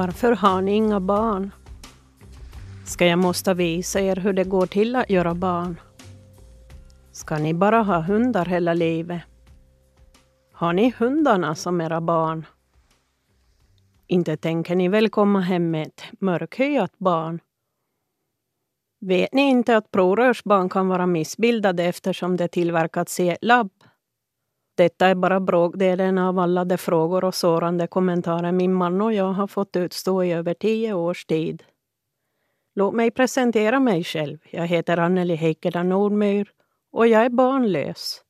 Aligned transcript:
Varför 0.00 0.32
har 0.32 0.62
ni 0.62 0.72
inga 0.72 1.00
barn? 1.00 1.50
Ska 2.86 3.06
jag 3.06 3.18
måste 3.18 3.54
visa 3.54 4.00
er 4.00 4.16
hur 4.16 4.32
det 4.32 4.44
går 4.44 4.66
till 4.66 4.96
att 4.96 5.10
göra 5.10 5.34
barn? 5.34 5.80
Ska 7.12 7.38
ni 7.38 7.54
bara 7.54 7.82
ha 7.82 8.00
hundar 8.00 8.44
hela 8.44 8.74
livet? 8.74 9.22
Har 10.52 10.72
ni 10.72 10.94
hundarna 10.98 11.54
som 11.54 11.80
era 11.80 12.00
barn? 12.00 12.46
Inte 14.06 14.36
tänker 14.36 14.76
ni 14.76 14.88
väl 14.88 15.08
komma 15.08 15.40
hem 15.40 15.70
med 15.70 15.86
ett 15.86 16.02
mörkhyat 16.20 16.98
barn? 16.98 17.40
Vet 19.00 19.32
ni 19.32 19.42
inte 19.42 19.76
att 19.76 19.90
provrörsbarn 19.90 20.68
kan 20.68 20.88
vara 20.88 21.06
missbildade 21.06 21.84
eftersom 21.84 22.36
de 22.36 22.48
tillverkats 22.48 23.20
i 23.20 23.28
ett 23.28 23.44
labb? 23.44 23.70
Detta 24.80 25.06
är 25.06 25.14
bara 25.14 25.40
bråkdelen 25.40 26.18
av 26.18 26.38
alla 26.38 26.64
de 26.64 26.78
frågor 26.78 27.24
och 27.24 27.34
sårande 27.34 27.86
kommentarer 27.86 28.52
min 28.52 28.74
man 28.74 29.00
och 29.00 29.12
jag 29.12 29.32
har 29.32 29.46
fått 29.46 29.76
utstå 29.76 30.24
i 30.24 30.32
över 30.32 30.54
tio 30.54 30.92
års 30.92 31.24
tid. 31.24 31.62
Låt 32.74 32.94
mig 32.94 33.10
presentera 33.10 33.80
mig 33.80 34.04
själv. 34.04 34.38
Jag 34.50 34.66
heter 34.66 34.96
Anneli 34.96 35.36
Heikkilä 35.36 35.82
Nordmyr 35.82 36.50
och 36.92 37.06
jag 37.06 37.24
är 37.24 37.28
barnlös. 37.28 38.22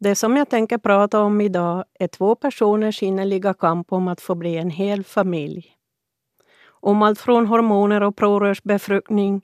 Det 0.00 0.14
som 0.14 0.36
jag 0.36 0.48
tänker 0.48 0.78
prata 0.78 1.20
om 1.20 1.40
idag 1.40 1.84
är 1.98 2.08
två 2.08 2.34
personers 2.34 3.02
innerliga 3.02 3.54
kamp 3.54 3.92
om 3.92 4.08
att 4.08 4.20
få 4.20 4.34
bli 4.34 4.56
en 4.56 4.70
hel 4.70 5.04
familj. 5.04 5.66
Om 6.66 7.02
allt 7.02 7.20
från 7.20 7.46
hormoner 7.46 8.02
och 8.02 8.16
provrörsbefruktning, 8.16 9.42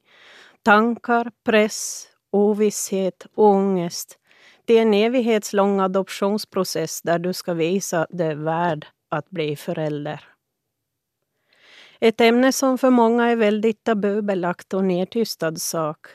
tankar, 0.63 1.31
press, 1.45 2.07
ovisshet 2.33 3.27
och 3.35 3.45
ångest 3.45 4.20
det 4.71 4.79
är 4.79 4.83
en 4.83 4.95
evighetslång 4.95 5.81
adoptionsprocess 5.81 7.03
där 7.03 7.19
du 7.19 7.33
ska 7.33 7.55
visa 7.55 8.03
att 8.03 8.21
är 8.21 8.35
värd 8.35 8.87
att 9.09 9.31
bli 9.31 9.57
förälder. 9.57 10.25
Ett 12.01 12.21
ämne 12.21 12.53
som 12.53 12.79
för 12.79 12.91
många 12.91 13.27
är 13.27 13.37
väldigt 13.37 13.85
tabubelagt 13.85 14.75
och 14.75 14.85
nedtystad 14.85 15.57
sak. 15.57 16.07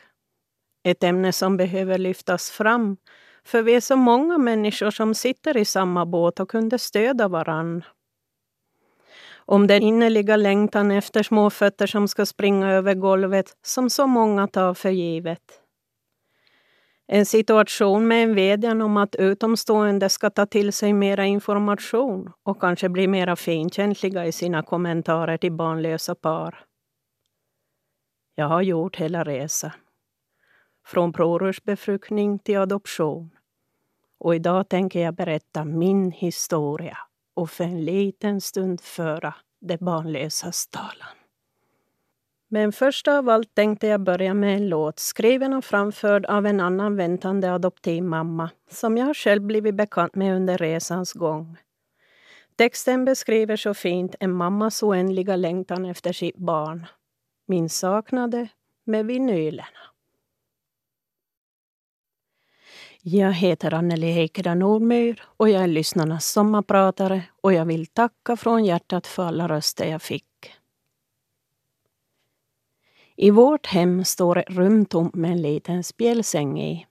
Ett 0.84 1.04
ämne 1.04 1.32
som 1.32 1.58
behöver 1.58 1.98
lyftas 1.98 2.52
fram 2.52 2.98
för 3.44 3.62
vi 3.62 3.76
är 3.76 3.82
så 3.82 3.96
många 3.96 4.38
människor 4.38 4.92
som 4.92 5.14
sitter 5.14 5.58
i 5.58 5.66
samma 5.66 6.06
båt 6.06 6.40
och 6.40 6.50
kunde 6.50 6.80
stödja 6.80 7.28
varann. 7.28 7.84
Om 9.36 9.68
den 9.68 9.82
innerliga 9.82 10.36
längtan 10.36 10.92
efter 10.92 11.24
småfötter 11.24 11.88
som 11.88 12.08
ska 12.08 12.26
springa 12.26 12.72
över 12.72 12.94
golvet 12.94 13.58
som 13.62 13.90
så 13.90 14.08
många 14.08 14.48
tar 14.48 14.74
för 14.74 14.90
givet. 14.90 15.62
En 17.08 17.26
situation 17.26 18.08
med 18.08 18.24
en 18.24 18.36
vädjan 18.36 18.82
om 18.82 18.98
att 18.98 19.16
utomstående 19.16 20.10
ska 20.10 20.30
ta 20.30 20.46
till 20.46 20.74
sig 20.74 20.94
mera 20.94 21.26
information 21.26 22.32
och 22.44 22.62
kanske 22.62 22.90
bli 22.90 23.08
mera 23.08 23.36
finkänsliga 23.36 24.26
i 24.26 24.32
sina 24.32 24.64
kommentarer 24.64 25.38
till 25.38 25.52
barnlösa 25.52 26.16
par. 26.16 26.66
Jag 28.36 28.48
har 28.48 28.62
gjort 28.62 28.96
hela 28.96 29.24
resan. 29.24 29.72
Från 30.86 31.14
provrörsbefruktning 31.14 32.40
till 32.40 32.58
adoption. 32.58 33.30
Och 34.20 34.36
idag 34.36 34.70
tänker 34.70 35.00
jag 35.00 35.16
berätta 35.16 35.66
min 35.66 36.12
historia 36.12 36.98
och 37.36 37.50
för 37.50 37.64
en 37.64 37.86
liten 37.86 38.42
stund 38.42 38.82
föra 38.82 39.36
det 39.62 39.80
barnlösas 39.80 40.68
talan. 40.68 41.25
Men 42.48 42.72
först 42.72 43.08
av 43.08 43.30
allt 43.30 43.56
tänkte 43.56 43.88
jag 43.88 44.02
börja 44.02 44.34
med 44.34 44.56
en 44.56 44.70
låt 44.70 45.00
skriven 45.00 45.54
och 45.54 45.66
framförd 45.66 46.26
av 46.26 46.46
en 46.46 46.60
annan 46.60 46.96
väntande 46.96 47.54
adoptivmamma 47.54 48.50
som 48.72 48.98
jag 48.98 49.16
själv 49.16 49.42
blivit 49.42 49.76
bekant 49.76 50.16
med 50.16 50.36
under 50.36 50.58
resans 50.58 51.14
gång. 51.14 51.58
Texten 52.56 53.06
beskriver 53.06 53.56
så 53.56 53.74
fint 53.74 54.16
en 54.20 54.32
mammas 54.32 54.84
oändliga 54.84 55.36
längtan 55.36 55.86
efter 55.86 56.14
sitt 56.14 56.38
barn. 56.38 56.86
Min 57.48 57.70
saknade 57.70 58.48
med 58.86 59.06
vinylerna. 59.06 59.68
Jag 63.02 63.34
heter 63.34 63.74
Anneli 63.74 64.12
Heikkeda 64.12 64.56
Nordmyr 64.56 65.24
och 65.38 65.50
jag 65.50 65.64
är 65.64 65.68
lyssnarnas 65.68 66.26
sommarpratare 66.26 67.24
och 67.42 67.54
jag 67.54 67.66
vill 67.66 67.86
tacka 67.88 68.38
från 68.38 68.66
hjärtat 68.66 69.08
för 69.08 69.24
alla 69.24 69.48
röster 69.48 69.86
jag 69.86 70.02
fick. 70.02 70.26
I 73.16 73.30
vårt 73.30 73.66
hem 73.66 74.06
står 74.06 74.38
ett 74.38 74.50
rum 74.50 74.86
tomt 74.86 75.16
med 75.16 75.32
en 75.32 75.42
liten 75.42 75.84
spjälsäng 75.84 76.62
i. 76.62 76.88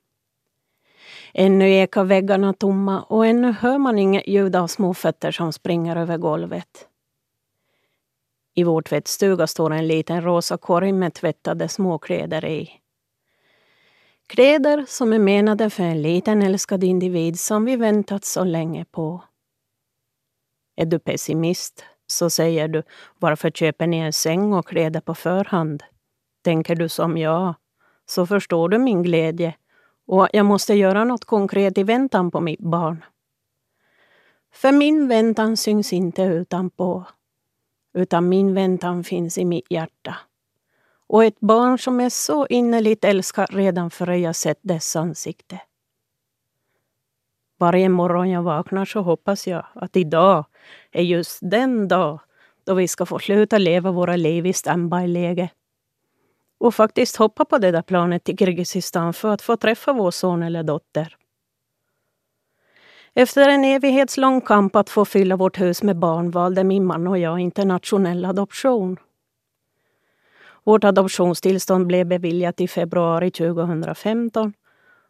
Ännu 1.33 1.71
ekar 1.71 2.05
väggarna 2.05 2.53
tomma 2.53 3.03
och 3.03 3.27
ännu 3.27 3.53
hör 3.53 3.79
man 3.79 3.99
inget 3.99 4.29
ljud 4.29 4.57
av 4.57 4.67
små 4.67 4.95
fötter 4.95 5.31
som 5.31 5.53
springer 5.53 5.97
över 5.97 6.19
golvet. 6.19 6.89
I 8.55 8.65
vår 8.65 8.83
tvättstuga 8.83 9.47
står 9.47 9.73
en 9.73 9.87
liten 9.87 10.23
rosa 10.23 10.57
korg 10.57 10.93
med 10.93 11.15
tvättade 11.15 11.69
småkläder 11.69 12.45
i. 12.45 12.71
Kläder 14.27 14.85
som 14.89 15.13
är 15.13 15.19
menade 15.19 15.71
för 15.71 15.83
en 15.83 16.03
liten 16.03 16.43
älskad 16.43 16.85
individ 16.85 17.41
som 17.41 17.65
vi 17.65 17.77
väntat 17.77 18.25
så 18.25 18.45
länge 18.45 18.85
på. 18.85 19.25
Är 20.77 20.87
du 20.87 20.99
pessimist 20.99 21.85
så 22.07 22.31
säger 22.31 22.69
du 22.69 22.83
varför 23.19 23.51
köper 23.51 23.87
ni 23.87 23.97
en 23.97 24.13
säng 24.13 24.53
och 24.53 24.69
kläder 24.69 25.01
på 25.01 25.15
förhand? 25.15 25.83
Tänker 26.45 26.75
du 26.75 26.89
som 26.89 27.17
jag, 27.17 27.55
så 28.07 28.27
förstår 28.27 28.69
du 28.69 28.79
min 28.79 29.03
glädje 29.03 29.55
och 30.07 30.29
jag 30.33 30.47
måste 30.47 30.75
göra 30.75 31.05
något 31.05 31.25
konkret 31.25 31.79
i 31.79 31.83
väntan 31.83 32.31
på 32.31 32.41
mitt 32.41 32.61
barn. 32.61 33.05
För 34.53 34.73
min 34.73 35.09
väntan 35.09 35.57
syns 35.57 35.93
inte 35.93 36.23
utanpå, 36.23 37.05
utan 37.95 38.29
min 38.29 38.55
väntan 38.55 39.05
finns 39.05 39.39
i 39.39 39.45
mitt 39.45 39.67
hjärta. 39.71 40.17
Och 41.07 41.25
ett 41.25 41.41
barn 41.41 41.79
som 41.79 42.01
är 42.01 42.09
så 42.09 42.47
innerligt 42.47 43.05
älskar 43.05 43.47
redan 43.47 43.91
före 43.91 44.19
jag 44.19 44.37
sett 44.37 44.59
dess 44.63 44.97
ansikte. 44.97 45.61
Varje 47.59 47.89
morgon 47.89 48.31
jag 48.31 48.43
vaknar 48.43 48.85
så 48.85 49.01
hoppas 49.01 49.47
jag 49.47 49.67
att 49.75 49.97
idag 49.97 50.45
är 50.93 51.03
just 51.03 51.39
den 51.43 51.89
dag 51.89 52.21
då 52.65 52.75
vi 52.75 52.89
ska 52.89 53.07
få 53.07 53.19
sluta 53.19 53.59
leva 53.59 53.91
våra 53.91 54.17
liv 54.17 54.47
i 54.47 54.53
standby-läge 54.53 55.51
och 56.59 56.75
faktiskt 56.75 57.17
hoppa 57.17 57.45
på 57.45 57.59
det 57.59 57.71
där 57.71 57.83
planet 57.83 58.25
till 58.25 58.37
Kirgizistan 58.37 59.15
för 59.15 59.29
att 59.29 59.43
få 59.43 59.57
träffa 59.57 59.93
vår 59.93 60.11
son 60.11 60.43
eller 60.43 60.63
dotter. 60.63 61.17
Efter 63.15 63.49
en 63.49 63.65
evighetslång 63.65 64.41
kamp 64.41 64.77
att 64.77 64.91
få 64.91 65.05
fylla 65.05 65.37
vårt 65.37 65.61
hus 65.61 65.83
med 65.83 65.97
barn 65.97 66.31
valde 66.31 66.65
min 66.65 66.85
man 66.85 67.07
och 67.07 67.19
jag 67.19 67.39
internationell 67.39 68.25
adoption. 68.25 68.97
Vårt 70.65 70.85
adoptionstillstånd 70.85 71.87
blev 71.87 72.07
beviljat 72.07 72.61
i 72.61 72.69
februari 72.69 73.31
2015 73.31 74.53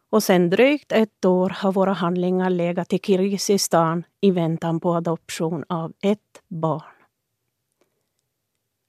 och 0.09 0.23
sedan 0.23 0.49
drygt 0.49 0.91
ett 0.91 1.25
år 1.25 1.49
har 1.49 1.71
våra 1.71 1.93
handlingar 1.93 2.49
legat 2.49 2.93
i 2.93 2.99
Kirgizistan 2.99 4.03
i 4.21 4.31
väntan 4.31 4.79
på 4.79 4.93
adoption 4.93 5.63
av 5.69 5.93
ett 6.01 6.41
barn. 6.47 6.94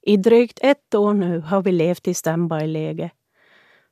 I 0.09 0.17
drygt 0.17 0.59
ett 0.63 0.95
år 0.95 1.15
nu 1.15 1.41
har 1.41 1.63
vi 1.63 1.73
levt 1.73 2.09
i 2.09 2.15
standby-läge. 2.15 3.11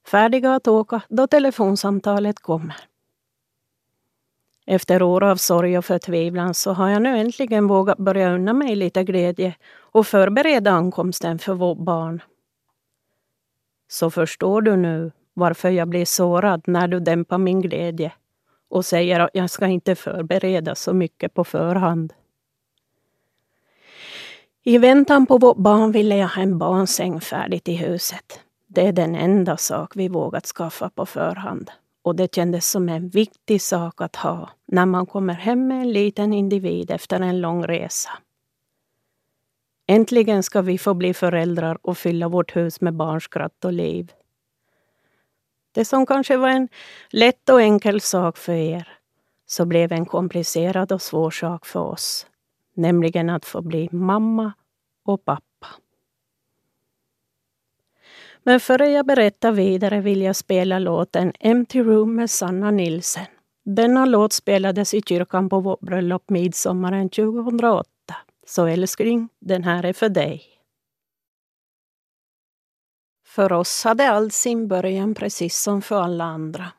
Färdiga 0.07 0.55
att 0.55 0.69
åka 0.69 1.01
då 1.09 1.27
telefonsamtalet 1.27 2.41
kommer. 2.41 2.77
Efter 4.67 5.03
år 5.03 5.25
av 5.25 5.37
sorg 5.37 5.79
och 5.79 5.85
förtvivlan 5.85 6.55
så 6.55 6.73
har 6.73 6.89
jag 6.89 7.03
nu 7.03 7.19
äntligen 7.19 7.67
vågat 7.67 7.99
börja 7.99 8.35
unna 8.35 8.53
mig 8.53 8.77
lite 8.77 9.05
glädje 9.05 9.55
och 9.77 10.06
förbereda 10.06 10.71
ankomsten 10.71 11.38
för 11.38 11.55
vårt 11.55 11.79
barn. 11.79 12.23
Så 13.88 14.11
förstår 14.11 14.62
du 14.62 14.77
nu 14.77 15.12
varför 15.35 15.71
jag 15.71 15.88
blir 15.88 16.05
sårad 16.05 16.62
när 16.67 16.88
du 16.88 17.00
dämpar 17.00 17.38
min 17.38 17.61
glädje 17.61 18.12
och 18.69 18.85
säger 18.85 19.21
att 19.21 19.31
jag 19.33 19.50
ska 19.50 19.67
inte 19.67 19.94
förbereda 19.94 20.75
så 20.75 20.93
mycket 20.93 21.35
på 21.35 21.44
förhand. 21.44 22.12
I 24.66 24.78
väntan 24.78 25.26
på 25.26 25.38
vårt 25.38 25.56
barn 25.56 25.93
ville 25.93 26.16
jag 26.16 26.28
ha 26.28 26.43
en 26.43 26.58
barnsäng 26.58 27.20
färdigt 27.20 27.69
i 27.69 27.75
huset. 27.75 28.40
Det 28.66 28.87
är 28.87 28.93
den 28.93 29.14
enda 29.14 29.56
sak 29.56 29.93
vi 29.96 30.08
vågat 30.08 30.46
skaffa 30.46 30.90
på 30.90 31.06
förhand. 31.06 31.70
Och 32.02 32.16
det 32.16 32.34
kändes 32.34 32.70
som 32.70 32.88
en 32.88 33.08
viktig 33.08 33.62
sak 33.62 34.00
att 34.00 34.16
ha 34.16 34.50
när 34.66 34.87
man 34.87 35.06
kommer 35.06 35.34
hem 35.34 35.69
med 35.69 35.81
en 35.81 35.93
liten 35.93 36.32
individ 36.32 36.90
efter 36.90 37.20
en 37.20 37.40
lång 37.40 37.64
resa. 37.66 38.11
Äntligen 39.87 40.43
ska 40.43 40.62
vi 40.62 40.78
få 40.78 40.94
bli 40.94 41.14
föräldrar 41.14 41.78
och 41.82 41.99
fylla 41.99 42.28
vårt 42.28 42.56
hus 42.56 42.81
med 42.81 42.94
barnskratt 42.94 43.64
och 43.64 43.72
liv. 43.72 44.12
Det 45.72 45.84
som 45.84 46.06
kanske 46.06 46.37
var 46.37 46.49
en 46.49 46.69
lätt 47.11 47.49
och 47.49 47.62
enkel 47.62 48.00
sak 48.00 48.37
för 48.37 48.52
er, 48.52 48.88
så 49.46 49.64
blev 49.64 49.93
en 49.93 50.06
komplicerad 50.06 50.93
och 50.93 51.02
svår 51.02 51.31
sak 51.31 51.66
för 51.66 51.81
oss 51.81 52.26
nämligen 52.75 53.31
att 53.31 53.44
få 53.44 53.62
bli 53.62 53.88
mamma 53.93 54.53
och 55.05 55.25
pappa. 55.25 55.67
Men 58.43 58.61
före 58.61 58.88
jag 58.88 59.06
berättar 59.06 59.53
vidare 59.53 60.00
vill 60.00 60.23
jag 60.23 60.37
spela 60.37 60.79
låten 60.79 61.32
Empty 61.41 61.82
Room 61.82 62.15
med 62.15 62.31
Sanna 62.31 62.71
Nilsen. 62.71 63.26
Denna 63.65 64.05
låt 64.05 64.32
spelades 64.32 64.94
i 64.94 65.03
kyrkan 65.03 65.49
på 65.49 65.61
vårt 65.61 65.81
bröllop 65.81 66.31
midsommaren 66.31 67.11
2008. 67.11 67.87
Så 68.47 68.67
älskling, 68.67 69.29
den 69.41 69.65
här 69.65 69.85
är 69.85 69.93
för 69.93 70.09
dig. 70.09 70.43
För 73.26 73.53
oss 73.53 73.85
hade 73.85 74.11
allt 74.11 74.32
sin 74.32 74.69
början 74.69 75.15
precis 75.15 75.59
som 75.59 75.82
för 75.82 76.03
alla 76.03 76.25
andra. 76.25 76.73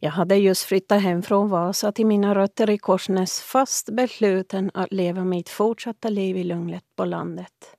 Jag 0.00 0.10
hade 0.10 0.36
just 0.36 0.62
flyttat 0.62 1.02
hem 1.02 1.22
från 1.22 1.48
Vasa 1.48 1.92
till 1.92 2.06
mina 2.06 2.34
rötter 2.34 2.70
i 2.70 2.78
Korsnäs 2.78 3.40
fast 3.40 3.90
besluten 3.90 4.70
att 4.74 4.92
leva 4.92 5.24
mitt 5.24 5.48
fortsatta 5.48 6.08
liv 6.08 6.36
i 6.36 6.44
lugnet 6.44 6.84
på 6.96 7.04
landet. 7.04 7.76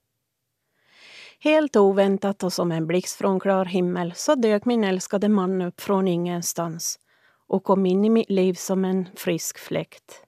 Helt 1.40 1.76
oväntat 1.76 2.44
och 2.44 2.54
som 2.54 2.72
en 2.72 2.88
blixt 2.88 3.18
från 3.18 3.40
klar 3.40 3.66
himmel 3.66 4.14
så 4.16 4.36
dök 4.36 4.66
min 4.66 4.84
älskade 4.84 5.30
man 5.30 5.62
upp 5.62 5.82
från 5.82 6.08
ingenstans 6.08 7.00
och 7.48 7.64
kom 7.64 7.86
in 7.86 8.06
i 8.06 8.10
mitt 8.10 8.30
liv 8.30 8.54
som 8.54 8.86
en 8.86 9.10
frisk 9.16 9.58
fläkt. 9.58 10.24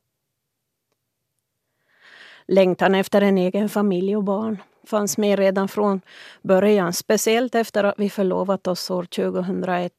Längtan 2.48 2.96
efter 2.96 3.22
en 3.22 3.38
egen 3.38 3.70
familj 3.70 4.16
och 4.16 4.24
barn 4.24 4.58
fanns 4.84 5.18
med 5.18 5.40
redan 5.40 5.68
från 5.68 6.02
början, 6.42 6.94
speciellt 6.94 7.56
efter 7.56 7.84
att 7.84 7.96
vi 7.98 8.10
förlovat 8.10 8.68
oss 8.68 8.92
år 8.92 9.04
2001. 9.04 9.92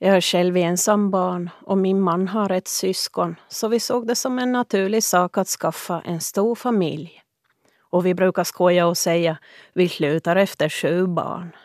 Jag 0.00 0.16
är 0.16 0.20
själv 0.20 0.56
ensam 0.56 1.10
barn 1.10 1.50
och 1.66 1.78
min 1.78 2.00
man 2.00 2.28
har 2.28 2.52
ett 2.52 2.68
syskon 2.68 3.36
så 3.48 3.68
vi 3.68 3.80
såg 3.80 4.06
det 4.06 4.14
som 4.14 4.38
en 4.38 4.52
naturlig 4.52 5.02
sak 5.02 5.38
att 5.38 5.48
skaffa 5.48 6.00
en 6.04 6.20
stor 6.20 6.54
familj. 6.54 7.22
Och 7.80 8.06
vi 8.06 8.14
brukar 8.14 8.44
skoja 8.44 8.86
och 8.86 8.98
säga 8.98 9.38
vi 9.72 9.88
slutar 9.88 10.36
efter 10.36 10.68
sju 10.68 11.06
barn. 11.06 11.56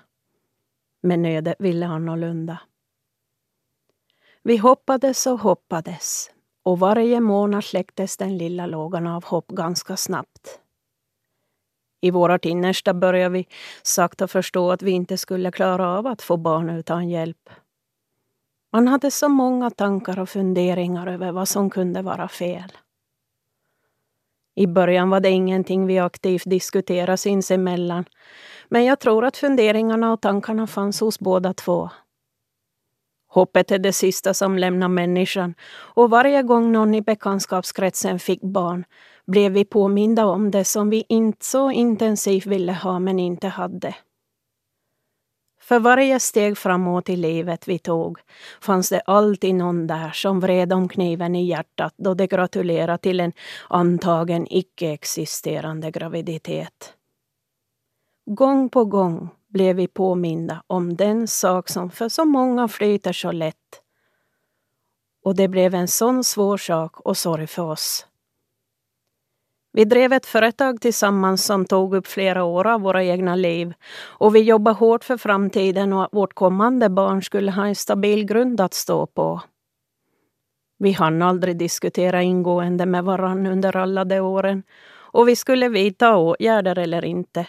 Men 1.01 1.25
ödet 1.25 1.55
ville 1.59 1.85
annorlunda. 1.85 2.59
Vi 4.43 4.57
hoppades 4.57 5.27
och 5.27 5.39
hoppades 5.39 6.31
och 6.63 6.79
varje 6.79 7.19
månad 7.19 7.63
släcktes 7.63 8.17
den 8.17 8.37
lilla 8.37 8.65
lågan 8.65 9.07
av 9.07 9.25
hopp 9.25 9.47
ganska 9.47 9.97
snabbt. 9.97 10.59
I 12.01 12.11
vårt 12.11 12.45
innersta 12.45 12.93
började 12.93 13.33
vi 13.33 13.47
sakta 13.83 14.27
förstå 14.27 14.71
att 14.71 14.81
vi 14.81 14.91
inte 14.91 15.17
skulle 15.17 15.51
klara 15.51 15.97
av 15.97 16.07
att 16.07 16.21
få 16.21 16.37
barn 16.37 16.69
utan 16.69 17.09
hjälp. 17.09 17.49
Man 18.73 18.87
hade 18.87 19.11
så 19.11 19.29
många 19.29 19.69
tankar 19.69 20.19
och 20.19 20.29
funderingar 20.29 21.07
över 21.07 21.31
vad 21.31 21.47
som 21.47 21.69
kunde 21.69 22.01
vara 22.01 22.27
fel. 22.27 22.71
I 24.55 24.67
början 24.67 25.09
var 25.09 25.19
det 25.19 25.29
ingenting 25.29 25.87
vi 25.87 25.99
aktivt 25.99 26.43
diskuterade 26.45 27.17
sinsemellan 27.17 28.05
men 28.69 28.85
jag 28.85 28.99
tror 28.99 29.25
att 29.25 29.37
funderingarna 29.37 30.13
och 30.13 30.21
tankarna 30.21 30.67
fanns 30.67 30.99
hos 30.99 31.19
båda 31.19 31.53
två. 31.53 31.89
Hoppet 33.27 33.71
är 33.71 33.79
det 33.79 33.93
sista 33.93 34.33
som 34.33 34.57
lämnar 34.57 34.87
människan 34.87 35.55
och 35.71 36.09
varje 36.09 36.43
gång 36.43 36.71
någon 36.71 36.93
i 36.93 37.01
bekantskapskretsen 37.01 38.19
fick 38.19 38.41
barn 38.41 38.85
blev 39.25 39.51
vi 39.51 39.65
påminda 39.65 40.25
om 40.25 40.51
det 40.51 40.65
som 40.65 40.89
vi 40.89 41.05
inte 41.09 41.45
så 41.45 41.71
intensivt 41.71 42.45
ville 42.45 42.73
ha 42.73 42.99
men 42.99 43.19
inte 43.19 43.47
hade. 43.47 43.95
För 45.63 45.79
varje 45.79 46.19
steg 46.19 46.57
framåt 46.57 47.09
i 47.09 47.15
livet 47.15 47.67
vi 47.67 47.79
tog 47.79 48.19
fanns 48.61 48.89
det 48.89 48.99
alltid 48.99 49.55
någon 49.55 49.87
där 49.87 50.11
som 50.11 50.39
vred 50.39 50.73
om 50.73 50.89
kniven 50.89 51.35
i 51.35 51.45
hjärtat 51.45 51.93
då 51.97 52.13
de 52.13 52.27
gratulerade 52.27 52.97
till 52.97 53.19
en 53.19 53.33
antagen 53.69 54.47
icke-existerande 54.49 55.91
graviditet. 55.91 56.93
Gång 58.25 58.69
på 58.69 58.85
gång 58.85 59.29
blev 59.49 59.75
vi 59.75 59.87
påminda 59.87 60.63
om 60.67 60.95
den 60.95 61.27
sak 61.27 61.69
som 61.69 61.91
för 61.91 62.09
så 62.09 62.25
många 62.25 62.67
flyter 62.67 63.13
så 63.13 63.31
lätt. 63.31 63.81
Och 65.23 65.35
det 65.35 65.47
blev 65.47 65.75
en 65.75 65.87
sån 65.87 66.23
svår 66.23 66.57
sak 66.57 66.99
och 66.99 67.17
sorg 67.17 67.47
för 67.47 67.63
oss. 67.63 68.07
Vi 69.75 69.85
drev 69.85 70.13
ett 70.13 70.25
företag 70.25 70.81
tillsammans 70.81 71.45
som 71.45 71.65
tog 71.65 71.95
upp 71.95 72.07
flera 72.07 72.43
år 72.43 72.67
av 72.67 72.81
våra 72.81 73.03
egna 73.03 73.35
liv 73.35 73.73
och 74.01 74.35
vi 74.35 74.39
jobbade 74.39 74.77
hårt 74.77 75.03
för 75.03 75.17
framtiden 75.17 75.93
och 75.93 76.03
att 76.03 76.13
vårt 76.13 76.33
kommande 76.33 76.89
barn 76.89 77.23
skulle 77.23 77.51
ha 77.51 77.65
en 77.65 77.75
stabil 77.75 78.25
grund 78.25 78.61
att 78.61 78.73
stå 78.73 79.05
på. 79.05 79.41
Vi 80.79 80.91
hann 80.91 81.21
aldrig 81.21 81.57
diskutera 81.57 82.21
ingående 82.21 82.85
med 82.85 83.03
varann 83.03 83.45
under 83.45 83.77
alla 83.77 84.05
de 84.05 84.19
åren 84.19 84.63
och 84.93 85.27
vi 85.27 85.35
skulle 85.35 85.69
vidta 85.69 86.17
åtgärder 86.17 86.79
eller 86.79 87.05
inte. 87.05 87.47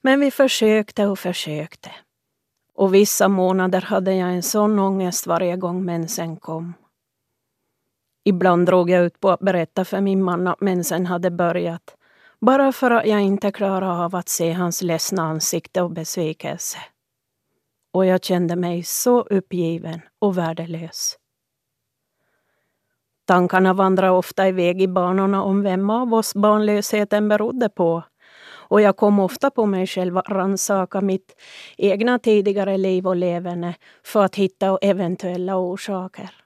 Men 0.00 0.20
vi 0.20 0.30
försökte 0.30 1.06
och 1.06 1.18
försökte. 1.18 1.90
Och 2.74 2.94
vissa 2.94 3.28
månader 3.28 3.80
hade 3.80 4.14
jag 4.14 4.32
en 4.32 4.42
sån 4.42 4.78
ångest 4.78 5.26
varje 5.26 5.56
gång 5.56 5.84
mensen 5.84 6.36
kom. 6.36 6.74
Ibland 8.28 8.66
drog 8.66 8.90
jag 8.90 9.04
ut 9.04 9.20
på 9.20 9.30
att 9.30 9.40
berätta 9.40 9.84
för 9.84 10.00
min 10.00 10.22
man 10.22 10.46
att 10.46 10.60
mensen 10.60 11.06
hade 11.06 11.30
börjat. 11.30 11.96
Bara 12.40 12.72
för 12.72 12.90
att 12.90 13.06
jag 13.06 13.20
inte 13.20 13.52
klarade 13.52 14.04
av 14.04 14.16
att 14.16 14.28
se 14.28 14.52
hans 14.52 14.82
ledsna 14.82 15.22
ansikte 15.22 15.82
och 15.82 15.90
besvikelse. 15.90 16.78
Och 17.92 18.06
jag 18.06 18.24
kände 18.24 18.56
mig 18.56 18.82
så 18.82 19.20
uppgiven 19.20 20.00
och 20.18 20.38
värdelös. 20.38 21.16
Tankarna 23.26 23.72
vandrade 23.72 24.12
ofta 24.12 24.48
iväg 24.48 24.82
i 24.82 24.88
banorna 24.88 25.42
om 25.42 25.62
vem 25.62 25.90
av 25.90 26.14
oss 26.14 26.34
barnlösheten 26.34 27.28
berodde 27.28 27.68
på. 27.68 28.02
Och 28.68 28.80
jag 28.80 28.96
kom 28.96 29.20
ofta 29.20 29.50
på 29.50 29.66
mig 29.66 29.86
själv 29.86 30.18
att 30.18 30.28
rannsaka 30.28 31.00
mitt 31.00 31.34
egna 31.76 32.18
tidigare 32.18 32.76
liv 32.76 33.06
och 33.06 33.16
leverne 33.16 33.74
för 34.04 34.24
att 34.24 34.36
hitta 34.36 34.78
eventuella 34.82 35.56
orsaker. 35.56 36.45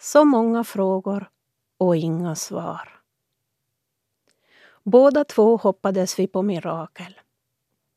Så 0.00 0.24
många 0.24 0.64
frågor 0.64 1.30
och 1.78 1.96
inga 1.96 2.34
svar. 2.34 3.00
Båda 4.82 5.24
två 5.24 5.56
hoppades 5.56 6.18
vi 6.18 6.26
på 6.26 6.42
mirakel. 6.42 7.20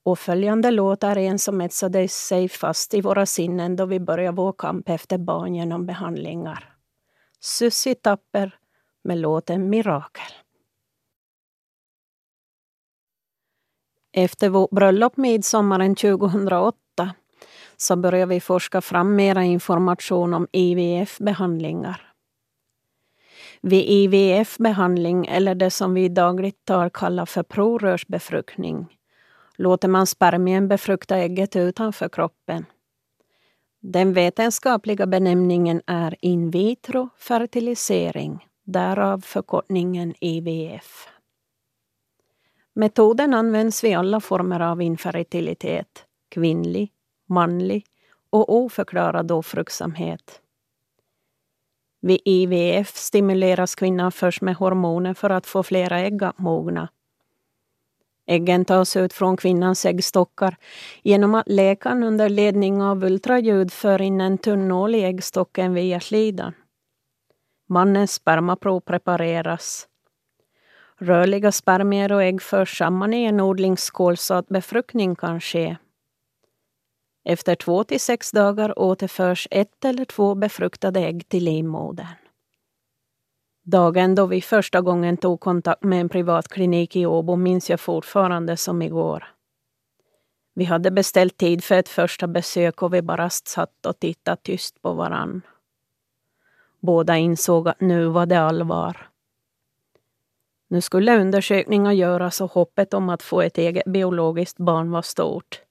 Och 0.04 0.20
följande 0.20 0.72
låt 0.72 1.04
är 1.04 1.18
en 1.18 1.40
som 1.40 1.62
etsade 1.62 2.08
sig 2.08 2.50
fast 2.50 2.94
i 2.94 3.02
våra 3.02 3.26
sinnen 3.26 3.76
då 3.76 3.86
vi 3.86 4.00
började 4.00 4.38
vår 4.38 4.54
kamp 4.54 4.90
efter 4.90 5.18
barn 5.18 5.56
genom 5.56 5.86
behandlingar. 5.86 6.76
Sussi 7.40 7.96
Tapper 7.96 8.60
med 9.04 9.18
låten 9.18 9.70
Mirakel. 9.70 10.32
Efter 14.14 14.50
vårt 14.50 14.72
bröllop 14.72 15.18
midsommaren 15.18 15.96
2008 15.96 16.81
så 17.82 17.96
började 17.96 18.26
vi 18.26 18.40
forska 18.40 18.82
fram 18.82 19.16
mera 19.16 19.44
information 19.44 20.34
om 20.34 20.48
IVF-behandlingar. 20.52 22.14
Vid 23.62 23.86
IVF-behandling, 23.88 25.26
eller 25.26 25.56
det 25.56 25.72
som 25.72 25.94
vi 25.94 26.04
i 26.04 26.10
dagligt 26.10 26.66
tal 26.66 26.90
kallar 26.90 27.26
för 27.26 27.44
provrörsbefruktning, 27.44 28.98
låter 29.56 29.88
man 29.88 30.08
spermien 30.08 30.68
befrukta 30.68 31.18
ägget 31.18 31.56
utanför 31.56 32.10
kroppen. 32.10 32.66
Den 33.80 34.14
vetenskapliga 34.14 35.06
benämningen 35.06 35.82
är 35.86 36.16
in 36.20 36.52
vitro 36.52 37.10
fertilisering, 37.18 38.48
därav 38.64 39.22
förkortningen 39.22 40.14
IVF. 40.20 41.08
Metoden 42.74 43.34
används 43.34 43.84
vid 43.84 43.98
alla 43.98 44.20
former 44.20 44.60
av 44.60 44.82
infertilitet, 44.82 46.06
kvinnlig, 46.30 46.92
manlig 47.32 47.86
och 48.30 48.56
oförklarad 48.56 49.32
ofruktsamhet. 49.32 50.42
Vid 52.02 52.20
IVF 52.26 52.96
stimuleras 52.96 53.76
kvinnan 53.76 54.12
först 54.12 54.42
med 54.42 54.56
hormoner 54.56 55.14
för 55.14 55.30
att 55.30 55.48
få 55.48 55.64
flera 55.64 56.00
ägg 56.00 56.24
att 56.24 56.40
mogna. 56.40 56.90
Äggen 58.26 58.66
tas 58.66 58.96
ut 58.96 59.14
från 59.14 59.38
kvinnans 59.38 59.86
äggstockar 59.86 60.58
genom 61.04 61.36
att 61.36 61.50
läkaren 61.50 62.04
under 62.04 62.30
ledning 62.30 62.82
av 62.82 63.04
ultraljud 63.04 63.74
för 63.74 64.02
in 64.02 64.22
en 64.22 64.38
tunn 64.38 64.68
nål 64.68 64.96
i 64.96 65.04
äggstocken 65.04 65.74
via 65.74 66.00
slidan. 66.00 66.54
Mannens 67.68 68.14
spermaprov 68.14 68.80
prepareras. 68.80 69.88
Rörliga 70.98 71.52
spermier 71.52 72.12
och 72.12 72.24
ägg 72.24 72.42
förs 72.42 72.78
samman 72.78 73.14
i 73.14 73.24
en 73.24 73.40
odlingsskål 73.40 74.18
så 74.18 74.34
att 74.34 74.48
befruktning 74.48 75.16
kan 75.16 75.42
ske. 75.42 75.78
Efter 77.24 77.56
två 77.56 77.84
till 77.84 78.00
sex 78.00 78.32
dagar 78.32 78.80
återförs 78.80 79.48
ett 79.52 79.86
eller 79.86 80.06
två 80.06 80.36
befruktade 80.36 81.00
ägg 81.00 81.30
till 81.30 81.44
livmodern. 81.44 82.08
Dagen 83.64 84.16
då 84.16 84.26
vi 84.26 84.42
första 84.42 84.82
gången 84.82 85.18
tog 85.18 85.40
kontakt 85.40 85.84
med 85.84 86.02
en 86.02 86.10
privatklinik 86.10 86.96
i 86.96 87.06
Åbo 87.06 87.36
minns 87.36 87.70
jag 87.70 87.80
fortfarande 87.80 88.58
som 88.58 88.82
igår. 88.82 89.28
Vi 90.54 90.64
hade 90.64 90.92
beställt 90.92 91.38
tid 91.38 91.64
för 91.64 91.76
ett 91.76 91.90
första 91.90 92.28
besök 92.28 92.82
och 92.82 92.94
vi 92.94 93.02
bara 93.02 93.30
satt 93.30 93.86
och 93.86 94.00
tittade 94.00 94.42
tyst 94.42 94.82
på 94.82 94.94
varann. 94.94 95.42
Båda 96.80 97.18
insåg 97.18 97.68
att 97.68 97.82
nu 97.82 98.06
var 98.06 98.26
det 98.26 98.40
allvar. 98.40 99.10
Nu 100.68 100.82
skulle 100.82 101.22
undersökningar 101.22 101.92
göras 101.92 102.42
och 102.42 102.52
hoppet 102.52 102.94
om 102.94 103.10
att 103.10 103.24
få 103.24 103.42
ett 103.42 103.58
eget 103.58 103.86
biologiskt 103.86 104.58
barn 104.58 104.92
var 104.92 105.02
stort. 105.02 105.62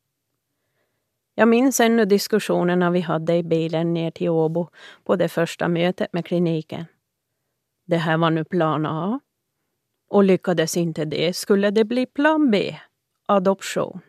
Jag 1.40 1.48
minns 1.48 1.80
ännu 1.80 2.04
diskussionerna 2.04 2.90
vi 2.90 3.00
hade 3.00 3.36
i 3.36 3.42
bilen 3.42 3.94
ner 3.94 4.10
till 4.10 4.28
Åbo 4.28 4.68
på 5.04 5.16
det 5.16 5.28
första 5.28 5.68
mötet 5.68 6.12
med 6.12 6.26
kliniken. 6.26 6.84
Det 7.86 7.96
här 7.96 8.16
var 8.16 8.30
nu 8.30 8.44
plan 8.44 8.86
A. 8.86 9.20
Och 10.08 10.24
lyckades 10.24 10.76
inte 10.76 11.04
det 11.04 11.36
skulle 11.36 11.70
det 11.70 11.84
bli 11.84 12.06
plan 12.06 12.50
B, 12.50 12.76
adoption. 13.26 14.00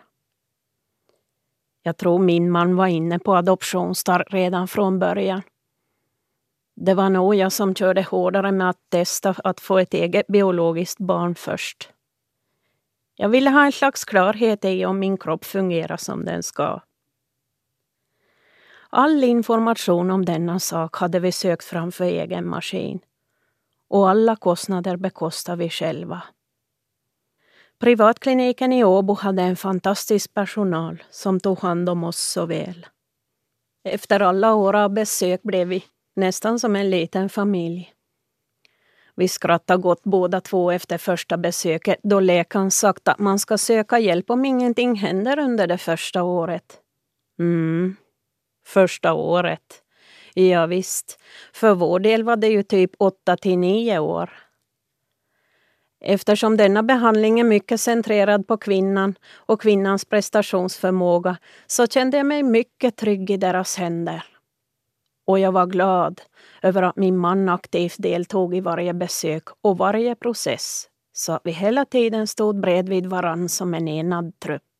Jag 1.83 1.97
tror 1.97 2.19
min 2.19 2.51
man 2.51 2.75
var 2.75 2.88
inne 2.88 3.19
på 3.19 3.35
adoptionsstart 3.35 4.33
redan 4.33 4.67
från 4.67 5.00
början. 5.00 5.41
Det 6.75 6.93
var 6.93 7.09
nog 7.09 7.35
jag 7.35 7.51
som 7.51 7.75
körde 7.75 8.01
hårdare 8.01 8.51
med 8.51 8.69
att 8.69 8.89
testa 8.89 9.35
att 9.43 9.59
få 9.59 9.77
ett 9.77 9.93
eget 9.93 10.27
biologiskt 10.27 11.00
barn 11.00 11.35
först. 11.35 11.89
Jag 13.15 13.29
ville 13.29 13.50
ha 13.50 13.65
en 13.65 13.71
slags 13.71 14.05
klarhet 14.05 14.65
i 14.65 14.85
om 14.85 15.00
min 15.00 15.17
kropp 15.17 15.45
fungerar 15.45 15.97
som 15.97 16.25
den 16.25 16.43
ska. 16.43 16.81
All 18.93 19.24
information 19.24 20.12
om 20.12 20.25
denna 20.25 20.60
sak 20.60 20.98
hade 20.98 21.19
vi 21.19 21.31
sökt 21.31 21.63
fram 21.65 21.91
för 21.91 22.05
egen 22.05 22.48
maskin 22.48 23.00
och 23.88 24.10
alla 24.10 24.36
kostnader 24.36 24.98
bekostar 24.98 25.55
vi 25.55 25.69
själva. 25.69 26.24
Privatkliniken 27.79 28.74
i 28.74 28.83
Åbo 28.83 29.13
hade 29.13 29.41
en 29.41 29.55
fantastisk 29.55 30.33
personal 30.33 31.03
som 31.10 31.39
tog 31.39 31.60
hand 31.60 31.89
om 31.89 32.03
oss 32.03 32.17
så 32.17 32.45
väl. 32.45 32.86
Efter 33.83 34.19
alla 34.19 34.53
år 34.53 34.75
av 34.75 34.89
besök 34.89 35.43
blev 35.43 35.67
vi 35.67 35.83
nästan 36.15 36.60
som 36.60 36.75
en 36.75 36.89
liten 36.89 37.29
familj. 37.29 37.93
Vi 39.15 39.27
skrattade 39.27 39.81
gott 39.81 40.03
båda 40.03 40.41
två 40.41 40.71
efter 40.71 40.98
första 40.98 41.38
besöket 41.38 42.00
då 42.03 42.19
läkaren 42.19 42.71
sagt 42.71 43.07
att 43.07 43.19
man 43.19 43.39
ska 43.39 43.57
söka 43.57 44.00
hjälp 44.00 44.29
om 44.29 44.45
ingenting 44.45 44.95
händer 44.95 45.39
under 45.39 45.67
det 45.67 45.77
första 45.77 46.24
året. 46.24 46.79
Mm, 47.39 47.95
första 48.65 49.13
året. 49.13 49.84
Ja, 50.34 50.65
visst. 50.65 51.20
För 51.53 51.75
vår 51.75 52.00
del 52.00 52.24
var 52.24 52.36
det 52.36 52.48
ju 52.48 52.63
typ 52.63 52.91
8 52.98 53.38
till 53.38 53.58
9 53.58 54.00
år. 54.00 54.30
Eftersom 56.03 56.58
denna 56.58 56.84
behandling 56.84 57.39
är 57.39 57.44
mycket 57.44 57.82
centrerad 57.82 58.48
på 58.48 58.58
kvinnan 58.58 59.15
och 59.34 59.62
kvinnans 59.62 60.06
prestationsförmåga 60.06 61.38
så 61.68 61.88
kände 61.88 62.18
jag 62.18 62.25
mig 62.25 62.44
mycket 62.44 62.96
trygg 62.96 63.30
i 63.32 63.38
deras 63.38 63.77
händer. 63.77 64.24
Och 65.25 65.39
jag 65.39 65.51
var 65.51 65.65
glad 65.65 66.22
över 66.62 66.84
att 66.84 66.96
min 66.96 67.18
man 67.18 67.50
aktivt 67.50 67.96
deltog 67.98 68.56
i 68.56 68.60
varje 68.60 68.94
besök 68.94 69.44
och 69.62 69.77
varje 69.77 70.15
process 70.15 70.88
så 71.13 71.32
att 71.34 71.41
vi 71.44 71.51
hela 71.51 71.86
tiden 71.86 72.27
stod 72.27 72.60
bredvid 72.62 73.06
varann 73.06 73.50
som 73.50 73.74
en 73.74 73.88
enad 73.88 74.39
trupp. 74.39 74.70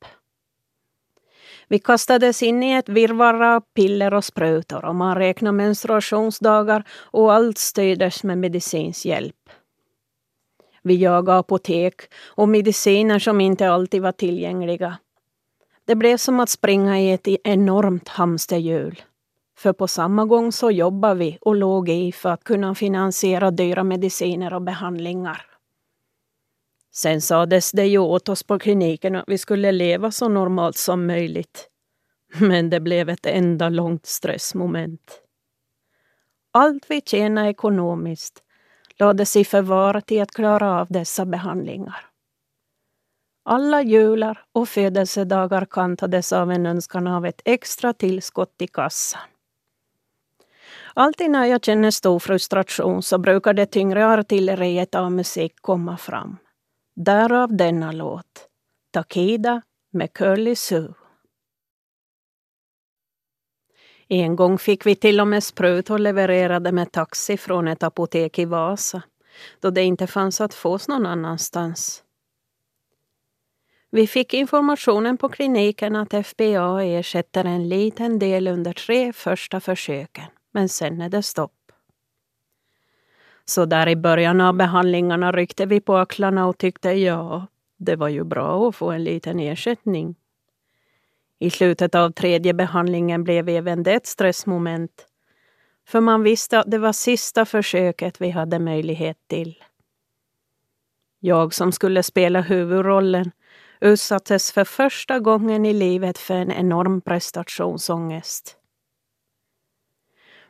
Vi 1.72 1.80
kastades 1.80 2.44
in 2.44 2.64
i 2.64 2.72
ett 2.72 2.90
virrvarr 2.90 3.42
av 3.42 3.62
piller 3.76 4.14
och 4.14 4.26
sprutor 4.26 4.86
och 4.86 4.96
man 4.96 5.16
räknade 5.16 5.58
menstruationsdagar 5.58 6.84
och 6.92 7.34
allt 7.34 7.58
styrdes 7.58 8.24
med 8.24 8.38
medicinsk 8.38 9.06
hjälp. 9.06 9.50
Vi 10.84 10.96
jagade 10.96 11.40
apotek 11.40 11.96
och 12.28 12.50
mediciner 12.50 13.20
som 13.20 13.42
inte 13.42 13.70
alltid 13.70 14.02
var 14.02 14.12
tillgängliga. 14.12 14.98
Det 15.86 15.96
blev 15.96 16.18
som 16.18 16.40
att 16.40 16.50
springa 16.50 17.00
i 17.00 17.12
ett 17.12 17.28
enormt 17.44 18.08
hamsterhjul. 18.08 19.02
För 19.58 19.74
på 19.74 19.88
samma 19.88 20.26
gång 20.26 20.52
så 20.52 20.72
jobbade 20.72 21.16
vi 21.16 21.38
och 21.42 21.56
låg 21.56 21.90
i 21.90 22.12
för 22.12 22.30
att 22.30 22.44
kunna 22.44 22.76
finansiera 22.76 23.52
dyra 23.52 23.84
mediciner 23.84 24.54
och 24.54 24.62
behandlingar. 24.62 25.51
Sen 26.92 27.22
sades 27.22 27.72
det 27.72 27.86
ju 27.86 27.98
åt 27.98 28.30
oss 28.30 28.44
på 28.44 28.60
kliniken 28.60 29.16
att 29.16 29.24
vi 29.28 29.38
skulle 29.38 29.72
leva 29.72 30.12
så 30.12 30.30
normalt 30.30 30.78
som 30.78 31.08
möjligt. 31.08 31.68
Men 32.40 32.70
det 32.70 32.80
blev 32.80 33.10
ett 33.10 33.26
enda 33.26 33.70
långt 33.70 34.06
stressmoment. 34.06 35.22
Allt 36.52 36.86
vi 36.90 37.02
tjänade 37.02 37.50
ekonomiskt 37.50 38.44
lades 39.00 39.36
i 39.36 39.46
förvar 39.46 40.02
till 40.02 40.22
att 40.22 40.32
klara 40.32 40.82
av 40.82 40.88
dessa 40.90 41.26
behandlingar. 41.26 42.06
Alla 43.44 43.82
jular 43.82 44.46
och 44.52 44.70
födelsedagar 44.70 45.66
kantades 45.66 46.34
av 46.34 46.52
en 46.52 46.66
önskan 46.66 47.08
av 47.08 47.26
ett 47.26 47.42
extra 47.46 47.94
tillskott 47.94 48.56
i 48.62 48.68
kassan. 48.68 49.22
Alltid 50.94 51.32
när 51.32 51.46
jag 51.46 51.66
känner 51.66 51.92
stor 51.92 52.20
frustration 52.20 53.04
så 53.04 53.18
brukar 53.18 53.54
det 53.54 53.66
tyngre 53.66 54.08
artilleriet 54.08 54.96
av 54.96 55.12
musik 55.12 55.54
komma 55.62 55.98
fram. 55.98 56.38
Därav 56.96 57.58
denna 57.58 57.92
låt, 57.92 58.48
Takida 58.92 59.62
med 59.92 60.14
Curly 60.14 60.56
Sue. 60.56 60.94
En 64.08 64.36
gång 64.36 64.58
fick 64.58 64.86
vi 64.86 64.96
till 64.96 65.20
och 65.22 65.28
med 65.28 65.44
sprutor 65.44 66.00
levererade 66.00 66.72
med 66.72 66.92
taxi 66.92 67.38
från 67.38 67.68
ett 67.68 67.84
apotek 67.84 68.40
i 68.40 68.46
Vasa, 68.46 69.04
då 69.60 69.70
det 69.70 69.84
inte 69.84 70.08
fanns 70.08 70.42
att 70.42 70.54
fås 70.54 70.88
någon 70.88 71.06
annanstans. 71.06 72.04
Vi 73.92 74.08
fick 74.08 74.34
informationen 74.34 75.18
på 75.18 75.30
kliniken 75.30 75.96
att 75.96 76.28
FBA 76.28 76.84
ersätter 76.84 77.46
en 77.46 77.70
liten 77.70 78.20
del 78.20 78.48
under 78.48 78.74
tre 78.74 79.14
första 79.14 79.60
försöken, 79.60 80.28
men 80.52 80.70
sen 80.70 81.02
är 81.02 81.10
det 81.10 81.24
stopp. 81.24 81.61
Så 83.52 83.66
där 83.66 83.88
i 83.88 83.96
början 83.96 84.42
av 84.42 84.54
behandlingarna 84.54 85.32
ryckte 85.32 85.66
vi 85.66 85.82
på 85.82 85.98
axlarna 85.98 86.48
och 86.48 86.58
tyckte 86.58 86.92
ja, 86.92 87.48
det 87.78 87.96
var 87.96 88.08
ju 88.08 88.24
bra 88.24 88.70
att 88.70 88.76
få 88.76 88.92
en 88.92 89.04
liten 89.04 89.40
ersättning. 89.40 90.16
I 91.40 91.50
slutet 91.50 91.96
av 91.96 92.12
tredje 92.12 92.54
behandlingen 92.54 93.24
blev 93.24 93.50
även 93.50 93.84
det 93.84 93.94
ett 93.94 94.06
stressmoment. 94.06 95.08
För 95.88 96.02
man 96.02 96.24
visste 96.24 96.60
att 96.60 96.72
det 96.72 96.78
var 96.78 96.94
sista 96.94 97.46
försöket 97.46 98.22
vi 98.22 98.30
hade 98.30 98.60
möjlighet 98.60 99.18
till. 99.28 99.64
Jag 101.20 101.54
som 101.54 101.72
skulle 101.72 102.04
spela 102.04 102.42
huvudrollen 102.42 103.32
utsattes 103.82 104.52
för 104.52 104.64
första 104.64 105.20
gången 105.20 105.66
i 105.66 105.74
livet 105.74 106.18
för 106.18 106.36
en 106.36 106.52
enorm 106.52 107.02
prestationsångest. 107.02 108.61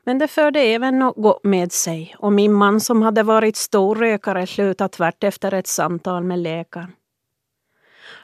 Men 0.03 0.17
det 0.17 0.27
förde 0.27 0.59
även 0.59 0.99
något 0.99 1.43
med 1.43 1.71
sig 1.71 2.15
och 2.19 2.33
min 2.33 2.53
man 2.53 2.79
som 2.79 3.01
hade 3.01 3.23
varit 3.23 3.55
storrökare 3.55 4.47
slutade 4.47 4.89
tvärt 4.89 5.23
efter 5.23 5.53
ett 5.53 5.67
samtal 5.67 6.23
med 6.23 6.39
läkaren. 6.39 6.91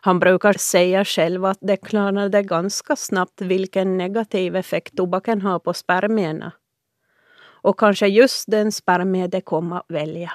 Han 0.02 0.20
brukar 0.20 0.54
säga 0.54 1.06
själv 1.06 1.46
att 1.46 1.58
det 1.62 1.78
klarnade 1.78 2.44
ganska 2.44 2.96
snabbt 2.96 3.42
vilken 3.42 3.98
negativ 3.98 4.56
effekt 4.56 4.98
tobaken 4.98 5.42
har 5.42 5.60
på 5.60 5.74
spermierna. 5.74 6.52
Och 7.62 7.80
kanske 7.80 8.08
just 8.08 8.52
den 8.52 8.72
spermie 8.72 9.28
de 9.28 9.42
kom 9.42 9.74
att 9.74 9.86
välja. 9.88 10.34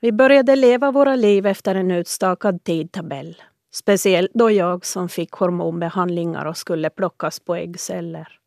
Vi 0.00 0.12
började 0.12 0.56
leva 0.56 0.90
våra 0.90 1.16
liv 1.16 1.46
efter 1.46 1.74
en 1.74 1.90
utstakad 1.90 2.64
tidtabell. 2.64 3.42
Speciellt 3.72 4.30
då 4.34 4.50
jag 4.50 4.86
som 4.86 5.08
fick 5.08 5.32
hormonbehandlingar 5.32 6.44
och 6.44 6.56
skulle 6.56 6.90
plockas 6.90 7.40
på 7.40 7.54
äggceller. 7.54 8.40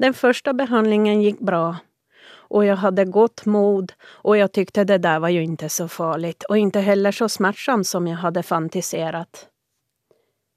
Den 0.00 0.14
första 0.14 0.52
behandlingen 0.52 1.22
gick 1.22 1.38
bra 1.38 1.76
och 2.32 2.64
jag 2.64 2.76
hade 2.76 3.04
gott 3.04 3.46
mod 3.46 3.92
och 4.06 4.36
jag 4.36 4.52
tyckte 4.52 4.84
det 4.84 4.98
där 4.98 5.18
var 5.18 5.28
ju 5.28 5.42
inte 5.42 5.68
så 5.68 5.88
farligt 5.88 6.42
och 6.42 6.58
inte 6.58 6.80
heller 6.80 7.12
så 7.12 7.28
smärtsamt 7.28 7.86
som 7.86 8.06
jag 8.06 8.16
hade 8.16 8.42
fantiserat. 8.42 9.46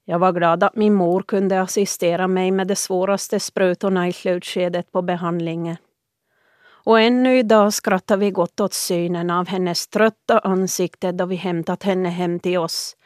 Jag 0.04 0.18
var 0.18 0.32
glad 0.32 0.64
att 0.64 0.76
min 0.76 0.94
mor 0.94 1.22
kunde 1.22 1.60
assistera 1.60 2.28
mig 2.28 2.50
med 2.50 2.66
de 2.66 2.76
svåraste 2.76 3.40
sprutorna 3.40 4.08
i 4.08 4.12
slutskedet 4.12 4.92
på 4.92 5.02
behandlingen. 5.02 5.76
Och 6.66 7.00
ännu 7.00 7.38
idag 7.38 7.72
skrattar 7.72 8.16
vi 8.16 8.30
gott 8.30 8.60
åt 8.60 8.74
synen 8.74 9.30
av 9.30 9.48
hennes 9.48 9.86
trötta 9.86 10.38
ansikte 10.38 11.12
då 11.12 11.26
vi 11.26 11.36
hämtat 11.36 11.82
henne 11.82 12.08
hem 12.08 12.40
till 12.40 12.58
oss. 12.58 12.96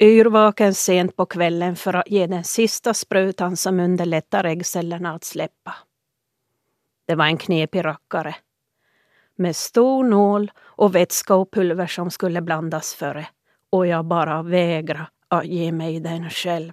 Yrvaken 0.00 0.74
sent 0.74 1.16
på 1.16 1.26
kvällen 1.26 1.76
för 1.76 1.94
att 1.94 2.10
ge 2.10 2.26
den 2.26 2.44
sista 2.44 2.94
sprutan 2.94 3.56
som 3.56 3.80
underlättar 3.80 4.44
äggcellerna 4.44 5.14
att 5.14 5.24
släppa. 5.24 5.74
Det 7.06 7.14
var 7.14 7.24
en 7.24 7.38
knepig 7.38 7.84
rackare. 7.84 8.36
Med 9.36 9.56
stor 9.56 10.04
nål 10.04 10.50
och 10.58 10.94
vätska 10.94 11.34
och 11.34 11.52
pulver 11.52 11.86
som 11.86 12.10
skulle 12.10 12.40
blandas 12.40 12.94
före. 12.94 13.28
Och 13.70 13.86
jag 13.86 14.04
bara 14.04 14.42
vägrade 14.42 15.06
att 15.28 15.46
ge 15.46 15.72
mig 15.72 16.00
den 16.00 16.30
själv. 16.30 16.72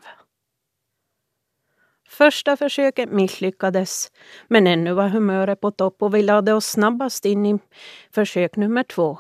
Första 2.10 2.58
försöket 2.58 3.12
misslyckades, 3.12 4.12
men 4.48 4.68
ännu 4.68 4.94
var 4.94 5.08
humöret 5.08 5.62
på 5.62 5.72
topp 5.72 6.02
och 6.02 6.16
vi 6.16 6.22
lade 6.22 6.54
oss 6.54 6.66
snabbast 6.66 7.26
in 7.26 7.46
i 7.46 7.60
försök 8.12 8.56
nummer 8.56 8.84
två. 8.84 9.18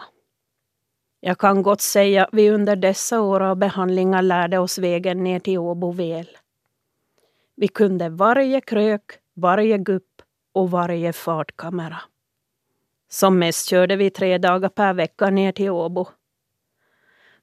Jag 1.27 1.37
kan 1.37 1.63
gott 1.63 1.81
säga 1.81 2.23
att 2.23 2.29
vi 2.33 2.49
under 2.49 2.75
dessa 2.75 3.21
år 3.21 3.39
av 3.39 3.55
behandlingar 3.55 4.21
lärde 4.21 4.57
oss 4.57 4.77
vägen 4.77 5.23
ner 5.23 5.39
till 5.39 5.57
Åbo 5.57 5.91
väl. 5.91 6.27
Vi 7.55 7.67
kunde 7.67 8.09
varje 8.09 8.61
krök, 8.61 9.01
varje 9.33 9.77
gupp 9.77 10.21
och 10.53 10.71
varje 10.71 11.13
fartkamera. 11.13 12.01
Som 13.09 13.39
mest 13.39 13.69
körde 13.69 13.95
vi 13.95 14.09
tre 14.09 14.37
dagar 14.37 14.69
per 14.69 14.93
vecka 14.93 15.29
ner 15.29 15.51
till 15.51 15.69
Åbo. 15.69 16.07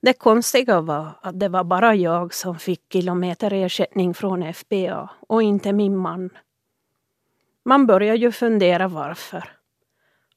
Det 0.00 0.12
konstiga 0.12 0.80
var 0.80 1.10
att 1.22 1.40
det 1.40 1.48
var 1.48 1.64
bara 1.64 1.94
jag 1.94 2.34
som 2.34 2.58
fick 2.58 2.92
kilometerersättning 2.92 4.14
från 4.14 4.54
FBA 4.54 5.10
och 5.28 5.42
inte 5.42 5.72
min 5.72 5.96
man. 5.96 6.30
Man 7.64 7.86
börjar 7.86 8.14
ju 8.14 8.32
fundera 8.32 8.88
varför. 8.88 9.61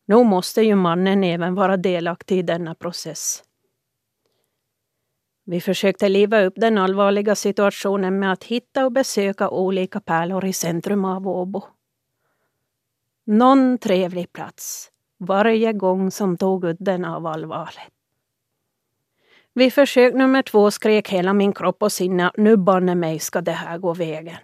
Nog 0.06 0.26
måste 0.26 0.62
ju 0.62 0.76
mannen 0.76 1.24
även 1.24 1.56
vara 1.56 1.78
delaktig 1.78 2.40
i 2.40 2.42
denna 2.42 2.76
process. 2.76 3.44
Vi 5.46 5.62
försökte 5.62 6.10
liva 6.10 6.42
upp 6.42 6.54
den 6.58 6.78
allvarliga 6.78 7.36
situationen 7.36 8.20
med 8.20 8.32
att 8.32 8.44
hitta 8.44 8.86
och 8.86 8.92
besöka 8.92 9.50
olika 9.50 10.00
pärlor 10.00 10.46
i 10.46 10.54
centrum 10.54 11.06
av 11.06 11.28
Åbo. 11.28 11.64
Någon 13.26 13.78
trevlig 13.78 14.34
plats 14.34 14.92
varje 15.18 15.74
gång 15.74 16.12
som 16.12 16.38
tog 16.38 16.64
udden 16.66 17.06
av 17.06 17.26
allvaret. 17.26 17.92
Vid 19.54 19.74
försök 19.74 20.14
nummer 20.14 20.42
två 20.42 20.72
skrek 20.72 21.10
hela 21.10 21.34
min 21.34 21.54
kropp 21.54 21.84
och 21.84 21.92
sinne 21.92 22.32
nu 22.38 22.58
banne 22.58 22.96
mig 22.96 23.20
ska 23.20 23.42
det 23.42 23.52
här 23.52 23.78
gå 23.78 23.94
vägen. 23.94 24.38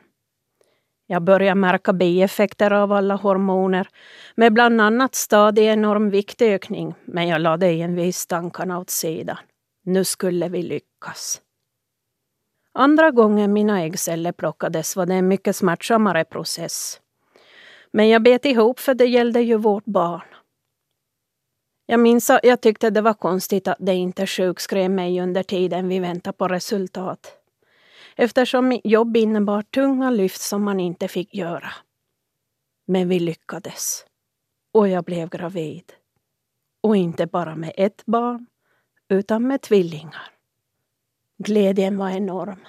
Jag 1.11 1.21
började 1.21 1.55
märka 1.55 1.93
bieffekter 1.93 2.71
av 2.71 2.91
alla 2.91 3.15
hormoner 3.15 3.87
med 4.35 4.53
bland 4.53 4.81
annat 4.81 5.15
stadig 5.15 5.65
enorm 5.65 6.09
viktökning 6.09 6.93
men 7.05 7.27
jag 7.27 7.41
lade 7.41 7.67
envis 7.67 8.27
tankarna 8.27 8.79
åt 8.79 8.89
sidan. 8.89 9.37
Nu 9.85 10.03
skulle 10.03 10.49
vi 10.49 10.63
lyckas. 10.63 11.41
Andra 12.73 13.11
gången 13.11 13.53
mina 13.53 13.81
äggceller 13.81 14.31
plockades 14.31 14.95
var 14.95 15.05
det 15.05 15.13
en 15.13 15.27
mycket 15.27 15.55
smärtsammare 15.55 16.23
process. 16.23 17.01
Men 17.93 18.09
jag 18.09 18.23
bet 18.23 18.45
ihop 18.45 18.79
för 18.79 18.93
det 18.93 19.05
gällde 19.05 19.41
ju 19.41 19.57
vårt 19.57 19.85
barn. 19.85 20.27
Jag 21.85 21.99
minns 21.99 22.29
att 22.29 22.39
jag 22.43 22.61
tyckte 22.61 22.89
det 22.89 23.01
var 23.01 23.13
konstigt 23.13 23.67
att 23.67 23.77
det 23.79 23.93
inte 23.93 24.27
sjukskrev 24.27 24.91
mig 24.91 25.21
under 25.21 25.43
tiden 25.43 25.87
vi 25.87 25.99
väntade 25.99 26.37
på 26.37 26.47
resultat. 26.47 27.40
Eftersom 28.15 28.81
jobb 28.83 29.17
innebar 29.17 29.61
tunga 29.61 30.09
lyft 30.09 30.41
som 30.41 30.63
man 30.63 30.79
inte 30.79 31.07
fick 31.07 31.35
göra. 31.35 31.71
Men 32.85 33.09
vi 33.09 33.19
lyckades. 33.19 34.05
Och 34.73 34.87
jag 34.87 35.03
blev 35.03 35.29
gravid. 35.29 35.93
Och 36.81 36.95
inte 36.95 37.25
bara 37.25 37.55
med 37.55 37.73
ett 37.77 38.05
barn, 38.05 38.45
utan 39.09 39.47
med 39.47 39.61
tvillingar. 39.61 40.31
Glädjen 41.37 41.97
var 41.97 42.09
enorm. 42.09 42.59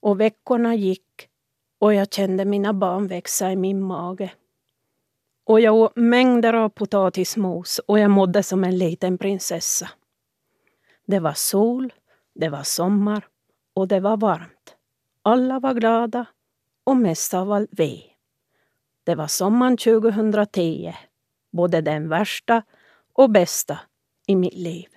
Och 0.00 0.20
veckorna 0.20 0.74
gick 0.74 1.28
och 1.78 1.94
jag 1.94 2.12
kände 2.12 2.44
mina 2.44 2.72
barn 2.72 3.06
växa 3.06 3.52
i 3.52 3.56
min 3.56 3.82
mage. 3.82 4.32
Och 5.44 5.60
jag 5.60 5.74
åt 5.74 5.96
mängder 5.96 6.52
av 6.52 6.68
potatismos 6.68 7.78
och 7.78 7.98
jag 7.98 8.10
mådde 8.10 8.42
som 8.42 8.64
en 8.64 8.78
liten 8.78 9.18
prinsessa. 9.18 9.90
Det 11.06 11.20
var 11.20 11.32
sol, 11.32 11.92
det 12.34 12.48
var 12.48 12.62
sommar 12.62 13.26
och 13.74 13.88
det 13.88 14.00
var 14.00 14.16
varmt. 14.16 14.76
Alla 15.22 15.60
var 15.60 15.74
glada 15.74 16.26
och 16.84 16.96
mest 16.96 17.34
av 17.34 17.52
allt 17.52 17.70
vi. 17.72 18.04
Det 19.04 19.14
var 19.14 19.26
sommaren 19.26 19.76
2010, 19.76 20.94
både 21.52 21.80
den 21.80 22.08
värsta 22.08 22.62
och 23.12 23.30
bästa 23.30 23.78
i 24.26 24.36
mitt 24.36 24.54
liv. 24.54 24.88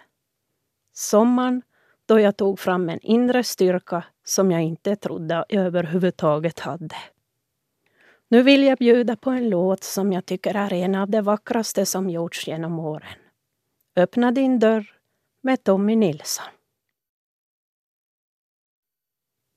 Sommaren 0.93 1.61
då 2.05 2.19
jag 2.19 2.37
tog 2.37 2.59
fram 2.59 2.89
en 2.89 2.99
inre 2.99 3.43
styrka 3.43 4.03
som 4.23 4.51
jag 4.51 4.61
inte 4.61 4.95
trodde 4.95 5.35
jag 5.35 5.45
överhuvudtaget 5.53 6.59
hade. 6.59 6.95
Nu 8.27 8.43
vill 8.43 8.63
jag 8.63 8.77
bjuda 8.77 9.15
på 9.15 9.29
en 9.29 9.49
låt 9.49 9.83
som 9.83 10.13
jag 10.13 10.25
tycker 10.25 10.55
är 10.55 10.73
en 10.73 10.95
av 10.95 11.09
de 11.09 11.21
vackraste 11.21 11.85
som 11.85 12.09
gjorts 12.09 12.47
genom 12.47 12.79
åren. 12.79 13.17
Öppna 13.95 14.31
din 14.31 14.59
dörr 14.59 14.85
med 15.41 15.63
Tommy 15.63 15.95
Nilsson. 15.95 16.45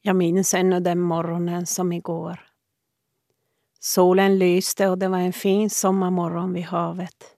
Jag 0.06 0.16
minns 0.16 0.54
ännu 0.54 0.80
den 0.80 1.00
morgonen 1.00 1.66
som 1.66 1.92
igår. 1.92 2.40
Solen 3.80 4.38
lyste 4.38 4.88
och 4.88 4.98
det 4.98 5.08
var 5.08 5.18
en 5.18 5.32
fin 5.32 5.70
sommarmorgon 5.70 6.52
vid 6.52 6.64
havet. 6.64 7.36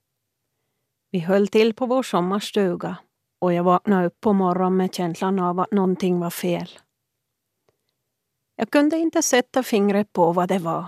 Vi 1.11 1.19
höll 1.19 1.49
till 1.49 1.75
på 1.75 1.87
vår 1.87 2.03
sommarstuga 2.03 2.97
och 3.39 3.53
jag 3.53 3.65
vaknade 3.65 4.07
upp 4.07 4.21
på 4.21 4.33
morgonen 4.33 4.77
med 4.77 4.95
känslan 4.95 5.39
av 5.39 5.61
att 5.61 5.73
någonting 5.73 6.21
var 6.21 6.31
fel. 6.31 6.69
Jag 8.57 8.71
kunde 8.71 8.99
inte 8.99 9.23
sätta 9.23 9.63
fingret 9.63 10.13
på 10.13 10.33
vad 10.33 10.49
det 10.49 10.59
var 10.59 10.87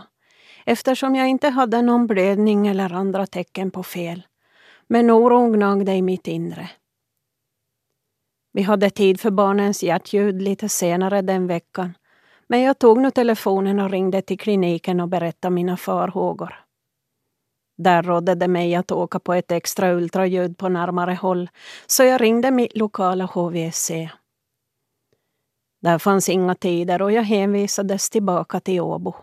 eftersom 0.66 1.14
jag 1.14 1.28
inte 1.28 1.48
hade 1.48 1.82
någon 1.82 2.06
blödning 2.06 2.66
eller 2.66 2.92
andra 2.92 3.26
tecken 3.26 3.70
på 3.70 3.82
fel. 3.82 4.22
Men 4.86 5.10
oron 5.10 5.52
gnagde 5.52 5.92
i 5.92 6.02
mitt 6.02 6.26
inre. 6.26 6.70
Vi 8.52 8.62
hade 8.62 8.90
tid 8.90 9.20
för 9.20 9.30
barnens 9.30 9.82
hjärtljud 9.82 10.42
lite 10.42 10.68
senare 10.68 11.22
den 11.22 11.46
veckan 11.46 11.94
men 12.50 12.60
jag 12.60 12.78
tog 12.78 13.00
nu 13.00 13.10
telefonen 13.10 13.80
och 13.80 13.90
ringde 13.90 14.22
till 14.22 14.38
kliniken 14.38 15.00
och 15.00 15.08
berättade 15.08 15.54
mina 15.54 15.76
farhågor. 15.76 16.54
Där 17.78 18.02
rådde 18.02 18.34
det 18.34 18.48
mig 18.48 18.74
att 18.74 18.92
åka 18.92 19.18
på 19.18 19.34
ett 19.34 19.52
extra 19.52 19.92
ultraljud 19.92 20.58
på 20.58 20.68
närmare 20.68 21.14
håll 21.14 21.50
så 21.86 22.04
jag 22.04 22.20
ringde 22.20 22.50
mitt 22.50 22.76
lokala 22.76 23.24
HVC. 23.24 23.90
Där 25.82 25.98
fanns 25.98 26.28
inga 26.28 26.54
tider 26.54 27.02
och 27.02 27.12
jag 27.12 27.22
hänvisades 27.22 28.10
tillbaka 28.10 28.60
till 28.60 28.80
Åbo. 28.80 29.14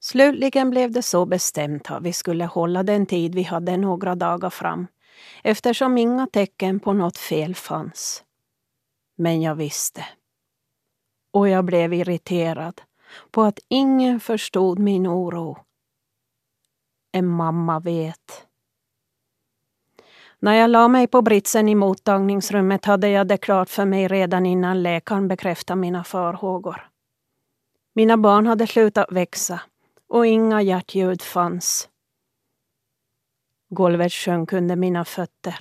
Slutligen 0.00 0.70
blev 0.70 0.90
det 0.90 1.02
så 1.02 1.26
bestämt 1.26 1.90
att 1.90 2.02
vi 2.02 2.12
skulle 2.12 2.44
hålla 2.44 2.82
den 2.82 3.06
tid 3.06 3.34
vi 3.34 3.42
hade 3.42 3.76
några 3.76 4.14
dagar 4.14 4.50
fram 4.50 4.86
eftersom 5.44 5.98
inga 5.98 6.26
tecken 6.26 6.80
på 6.80 6.92
något 6.92 7.18
fel 7.18 7.54
fanns. 7.54 8.24
Men 9.16 9.42
jag 9.42 9.54
visste. 9.54 10.06
Och 11.32 11.48
jag 11.48 11.64
blev 11.64 11.94
irriterad 11.94 12.80
på 13.30 13.42
att 13.42 13.58
ingen 13.68 14.20
förstod 14.20 14.78
min 14.78 15.06
oro. 15.06 15.58
En 17.12 17.26
mamma 17.26 17.80
vet. 17.80 18.46
När 20.38 20.54
jag 20.54 20.70
la 20.70 20.88
mig 20.88 21.06
på 21.06 21.22
britsen 21.22 21.68
i 21.68 21.74
mottagningsrummet 21.74 22.84
hade 22.84 23.08
jag 23.08 23.28
det 23.28 23.36
klart 23.36 23.68
för 23.68 23.84
mig 23.84 24.08
redan 24.08 24.46
innan 24.46 24.82
läkaren 24.82 25.28
bekräftade 25.28 25.80
mina 25.80 26.04
farhågor. 26.04 26.88
Mina 27.94 28.16
barn 28.16 28.46
hade 28.46 28.66
slutat 28.66 29.12
växa 29.12 29.60
och 30.08 30.26
inga 30.26 30.62
hjärtljud 30.62 31.22
fanns. 31.22 31.88
Golvet 33.68 34.12
sjönk 34.12 34.52
under 34.52 34.76
mina 34.76 35.04
fötter. 35.04 35.58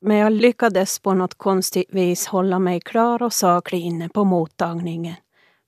Men 0.00 0.16
jag 0.16 0.32
lyckades 0.32 0.98
på 0.98 1.14
något 1.14 1.34
konstigt 1.34 1.94
vis 1.94 2.26
hålla 2.26 2.58
mig 2.58 2.80
klar 2.80 3.22
och 3.22 3.32
saklig 3.32 3.80
inne 3.80 4.08
på 4.08 4.24
mottagningen 4.24 5.14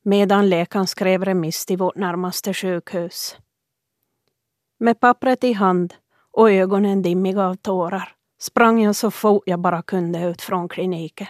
medan 0.06 0.48
läkaren 0.48 0.86
skrev 0.86 1.24
remiss 1.24 1.66
till 1.66 1.78
vårt 1.78 1.96
närmaste 1.96 2.54
sjukhus. 2.54 3.36
Med 4.78 5.00
pappret 5.00 5.44
i 5.44 5.52
hand 5.52 5.94
och 6.30 6.50
ögonen 6.50 7.02
dimmiga 7.02 7.42
av 7.46 7.54
tårar 7.54 8.12
sprang 8.38 8.82
jag 8.82 8.96
så 8.96 9.10
fort 9.10 9.42
jag 9.46 9.60
bara 9.60 9.82
kunde 9.82 10.24
ut 10.24 10.42
från 10.42 10.68
kliniken. 10.68 11.26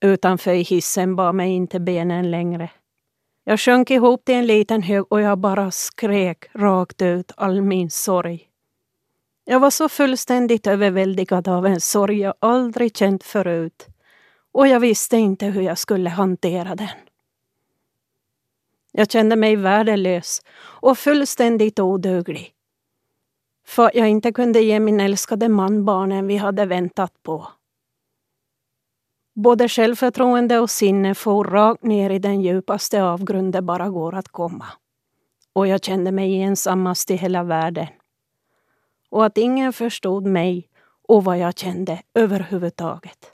Utanför 0.00 0.52
i 0.52 0.62
hissen 0.62 1.16
bar 1.16 1.32
mig 1.32 1.50
inte 1.50 1.80
benen 1.80 2.30
längre. 2.30 2.70
Jag 3.44 3.60
sjönk 3.60 3.90
ihop 3.90 4.24
till 4.24 4.34
en 4.34 4.46
liten 4.46 4.82
hög 4.82 5.12
och 5.12 5.20
jag 5.20 5.38
bara 5.38 5.70
skrek 5.70 6.44
rakt 6.54 7.02
ut 7.02 7.32
all 7.36 7.62
min 7.62 7.90
sorg. 7.90 8.51
Jag 9.44 9.60
var 9.60 9.70
så 9.70 9.88
fullständigt 9.88 10.66
överväldigad 10.66 11.48
av 11.48 11.66
en 11.66 11.80
sorg 11.80 12.20
jag 12.20 12.34
aldrig 12.38 12.96
känt 12.96 13.24
förut 13.24 13.86
och 14.52 14.68
jag 14.68 14.80
visste 14.80 15.16
inte 15.16 15.46
hur 15.46 15.62
jag 15.62 15.78
skulle 15.78 16.10
hantera 16.10 16.74
den. 16.74 16.88
Jag 18.92 19.10
kände 19.10 19.36
mig 19.36 19.56
värdelös 19.56 20.42
och 20.58 20.98
fullständigt 20.98 21.80
oduglig. 21.80 22.54
För 23.66 23.90
jag 23.94 24.08
inte 24.08 24.32
kunde 24.32 24.60
ge 24.60 24.80
min 24.80 25.00
älskade 25.00 25.48
man 25.48 25.84
barnen 25.84 26.26
vi 26.26 26.36
hade 26.36 26.66
väntat 26.66 27.22
på. 27.22 27.48
Både 29.34 29.68
självförtroende 29.68 30.58
och 30.58 30.70
sinne 30.70 31.14
for 31.14 31.44
rakt 31.44 31.82
ner 31.82 32.10
i 32.10 32.18
den 32.18 32.40
djupaste 32.40 33.02
avgrund 33.02 33.52
det 33.52 33.62
bara 33.62 33.88
går 33.88 34.14
att 34.14 34.28
komma. 34.28 34.66
Och 35.52 35.66
jag 35.66 35.84
kände 35.84 36.12
mig 36.12 36.42
ensammast 36.42 37.10
i 37.10 37.16
hela 37.16 37.42
världen. 37.42 37.86
Och 39.12 39.24
att 39.24 39.38
ingen 39.38 39.72
förstod 39.72 40.26
mig 40.26 40.68
och 41.08 41.24
vad 41.24 41.38
jag 41.38 41.58
kände 41.58 42.02
överhuvudtaget. 42.14 43.32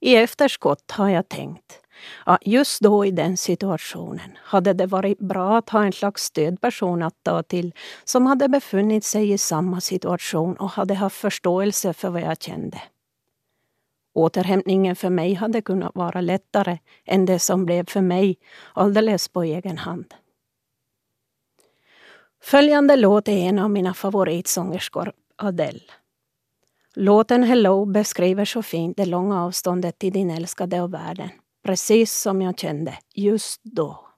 I 0.00 0.16
efterskott 0.16 0.90
har 0.90 1.08
jag 1.08 1.28
tänkt 1.28 1.80
att 2.24 2.46
just 2.46 2.80
då 2.80 3.06
i 3.06 3.10
den 3.10 3.36
situationen 3.36 4.38
hade 4.38 4.72
det 4.72 4.86
varit 4.86 5.18
bra 5.18 5.58
att 5.58 5.68
ha 5.68 5.84
en 5.84 5.92
slags 5.92 6.22
stödperson 6.22 7.02
att 7.02 7.14
ta 7.22 7.42
till 7.42 7.74
som 8.04 8.26
hade 8.26 8.48
befunnit 8.48 9.04
sig 9.04 9.32
i 9.32 9.38
samma 9.38 9.80
situation 9.80 10.56
och 10.56 10.70
hade 10.70 10.94
haft 10.94 11.16
förståelse 11.16 11.92
för 11.92 12.10
vad 12.10 12.22
jag 12.22 12.42
kände. 12.42 12.82
Återhämtningen 14.14 14.96
för 14.96 15.10
mig 15.10 15.34
hade 15.34 15.62
kunnat 15.62 15.94
vara 15.94 16.20
lättare 16.20 16.78
än 17.04 17.26
det 17.26 17.38
som 17.38 17.66
blev 17.66 17.86
för 17.90 18.00
mig 18.00 18.38
alldeles 18.72 19.28
på 19.28 19.42
egen 19.42 19.78
hand. 19.78 20.14
Följande 22.42 22.96
låt 22.96 23.28
är 23.28 23.32
en 23.32 23.58
av 23.58 23.70
mina 23.70 23.94
favoritsångerskor, 23.94 25.12
Adele. 25.36 25.80
Låten 26.94 27.42
Hello 27.42 27.84
beskriver 27.84 28.44
så 28.44 28.62
fint 28.62 28.96
det 28.96 29.04
långa 29.04 29.44
avståndet 29.44 29.98
till 29.98 30.12
din 30.12 30.30
älskade 30.30 30.80
och 30.80 30.94
världen. 30.94 31.28
Precis 31.64 32.20
som 32.20 32.42
jag 32.42 32.58
kände 32.58 32.98
just 33.14 33.60
då. 33.64 34.08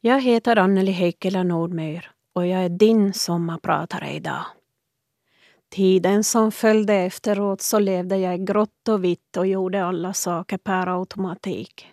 Jag 0.00 0.20
heter 0.20 0.56
Anneli 0.56 0.92
Heikkilä 0.92 1.44
Nordmyr 1.44 2.10
och 2.32 2.46
jag 2.46 2.64
är 2.64 2.68
din 2.68 3.12
sommarpratare 3.12 4.10
idag. 4.10 4.44
Tiden 5.70 6.24
som 6.24 6.52
följde 6.52 6.94
efteråt 6.94 7.60
så 7.60 7.78
levde 7.78 8.16
jag 8.16 8.34
i 8.34 8.44
grått 8.44 8.88
och 8.88 9.04
vitt 9.04 9.36
och 9.36 9.46
gjorde 9.46 9.84
alla 9.84 10.12
saker 10.12 10.58
per 10.58 10.86
automatik. 10.86 11.91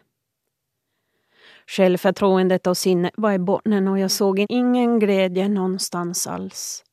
Självförtroendet 1.70 2.68
och 2.68 2.78
sinnet 2.78 3.14
var 3.18 3.32
i 3.32 3.40
botten 3.40 3.88
och 3.88 4.00
jag 4.00 4.12
såg 4.12 4.46
ingen 4.50 5.00
glädje 5.00 5.50
någonstans 5.50 6.28
alls. 6.28 6.84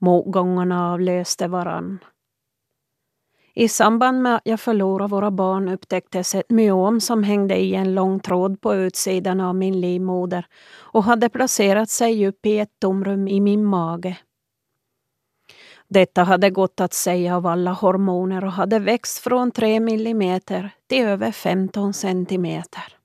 Motgångarna 0.00 0.92
avlöste 0.92 1.48
varann. 1.48 1.98
I 3.54 3.68
samband 3.68 4.22
med 4.22 4.36
att 4.36 4.42
jag 4.44 4.60
förlorade 4.60 5.10
våra 5.10 5.30
barn 5.30 5.68
upptäcktes 5.68 6.34
ett 6.34 6.50
myom 6.50 7.00
som 7.00 7.22
hängde 7.22 7.56
i 7.56 7.74
en 7.74 7.94
lång 7.94 8.20
tråd 8.20 8.60
på 8.60 8.74
utsidan 8.74 9.40
av 9.40 9.54
min 9.54 9.80
livmoder 9.80 10.46
och 10.76 11.04
hade 11.04 11.28
placerat 11.28 11.90
sig 11.90 12.26
upp 12.26 12.46
i 12.46 12.58
ett 12.58 12.80
tomrum 12.80 13.28
i 13.28 13.40
min 13.40 13.64
mage. 13.64 14.18
Detta 15.88 16.22
hade 16.22 16.50
gått 16.50 16.80
att 16.80 16.92
säga 16.92 17.36
av 17.36 17.46
alla 17.46 17.72
hormoner 17.72 18.44
och 18.44 18.52
hade 18.52 18.78
växt 18.78 19.18
från 19.18 19.50
3 19.50 19.80
millimeter 19.80 20.70
till 20.86 21.04
över 21.04 21.32
15 21.32 21.92
centimeter. 21.92 22.99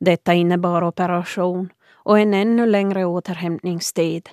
Detta 0.00 0.34
innebar 0.34 0.82
operation 0.82 1.72
och 1.92 2.18
en 2.18 2.34
ännu 2.34 2.66
längre 2.66 3.04
återhämtningstid. 3.04 4.28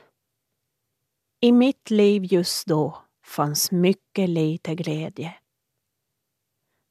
I 1.39 1.52
mitt 1.52 1.89
liv 1.89 2.23
just 2.23 2.67
då 2.67 2.97
fanns 3.26 3.71
mycket 3.71 4.30
lite 4.30 4.76
glädje. 4.76 5.36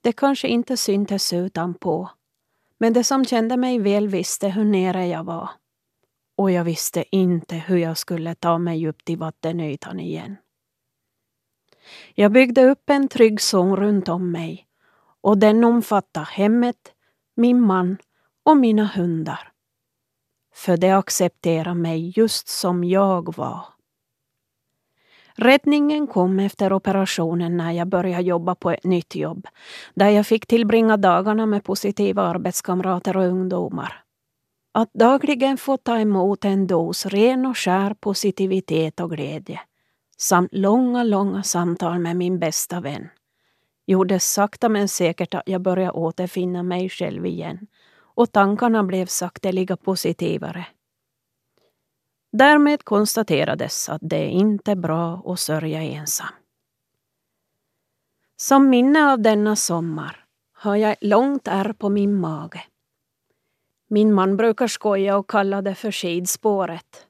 Det 0.00 0.12
kanske 0.12 0.48
inte 0.48 0.76
syntes 0.76 1.32
utanpå, 1.32 2.10
men 2.78 2.92
de 2.92 3.04
som 3.04 3.24
kände 3.24 3.56
mig 3.56 3.78
väl 3.78 4.08
visste 4.08 4.48
hur 4.48 4.64
nere 4.64 5.06
jag 5.06 5.24
var. 5.24 5.50
Och 6.36 6.50
jag 6.50 6.64
visste 6.64 7.04
inte 7.16 7.56
hur 7.56 7.76
jag 7.76 7.98
skulle 7.98 8.34
ta 8.34 8.58
mig 8.58 8.88
upp 8.88 9.04
till 9.04 9.18
vattenytan 9.18 10.00
igen. 10.00 10.36
Jag 12.14 12.32
byggde 12.32 12.64
upp 12.64 12.90
en 12.90 13.08
trygg 13.08 13.40
zon 13.40 13.76
runt 13.76 14.08
om 14.08 14.30
mig 14.30 14.66
och 15.20 15.38
den 15.38 15.64
omfattade 15.64 16.26
hemmet, 16.26 16.92
min 17.34 17.60
man 17.60 17.96
och 18.44 18.56
mina 18.56 18.84
hundar. 18.84 19.48
För 20.54 20.76
de 20.76 20.90
accepterade 20.90 21.74
mig 21.74 22.12
just 22.16 22.48
som 22.48 22.84
jag 22.84 23.36
var. 23.36 23.64
Räddningen 25.34 26.06
kom 26.06 26.38
efter 26.38 26.72
operationen 26.72 27.56
när 27.56 27.72
jag 27.72 27.88
började 27.88 28.22
jobba 28.22 28.54
på 28.54 28.70
ett 28.70 28.84
nytt 28.84 29.14
jobb 29.14 29.46
där 29.94 30.08
jag 30.08 30.26
fick 30.26 30.46
tillbringa 30.46 30.96
dagarna 30.96 31.46
med 31.46 31.64
positiva 31.64 32.22
arbetskamrater 32.22 33.16
och 33.16 33.24
ungdomar. 33.24 34.04
Att 34.72 34.94
dagligen 34.94 35.56
få 35.56 35.76
ta 35.76 35.98
emot 35.98 36.44
en 36.44 36.66
dos 36.66 37.06
ren 37.06 37.46
och 37.46 37.58
skär 37.58 37.94
positivitet 37.94 39.00
och 39.00 39.10
glädje 39.10 39.60
samt 40.16 40.54
långa, 40.54 41.02
långa 41.02 41.42
samtal 41.42 41.98
med 41.98 42.16
min 42.16 42.38
bästa 42.38 42.80
vän 42.80 43.08
gjorde 43.86 44.20
sakta 44.20 44.68
men 44.68 44.88
säkert 44.88 45.34
att 45.34 45.42
jag 45.46 45.60
började 45.60 45.90
återfinna 45.90 46.62
mig 46.62 46.88
själv 46.88 47.26
igen 47.26 47.66
och 48.14 48.32
tankarna 48.32 48.84
blev 48.84 49.06
sakteliga 49.06 49.76
positivare. 49.76 50.66
Därmed 52.32 52.84
konstaterades 52.84 53.88
att 53.88 54.00
det 54.04 54.16
är 54.16 54.28
inte 54.28 54.76
bra 54.76 55.22
att 55.26 55.40
sörja 55.40 55.82
ensam. 55.82 56.28
Som 58.36 58.70
minne 58.70 59.12
av 59.12 59.20
denna 59.20 59.56
sommar 59.56 60.24
har 60.52 60.76
jag 60.76 60.92
ett 60.92 61.04
långt 61.04 61.48
ärr 61.48 61.72
på 61.72 61.88
min 61.88 62.20
mage. 62.20 62.64
Min 63.88 64.14
man 64.14 64.36
brukar 64.36 64.66
skoja 64.66 65.16
och 65.16 65.30
kalla 65.30 65.62
det 65.62 65.74
för 65.74 65.92
skidspåret. 65.92 67.06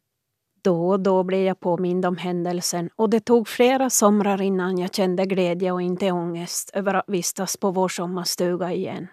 Då 0.62 0.88
och 0.88 1.00
då 1.00 1.22
blev 1.22 1.40
jag 1.40 1.60
påmind 1.60 2.06
om 2.06 2.16
händelsen 2.16 2.90
och 2.96 3.10
det 3.10 3.20
tog 3.20 3.48
flera 3.48 3.90
somrar 3.90 4.42
innan 4.42 4.78
jag 4.78 4.94
kände 4.94 5.26
glädje 5.26 5.72
och 5.72 5.82
inte 5.82 6.10
ångest 6.10 6.70
över 6.74 6.94
att 6.94 7.04
vistas 7.08 7.56
på 7.56 7.70
vår 7.70 7.88
sommarstuga 7.88 8.72
igen. 8.72 9.08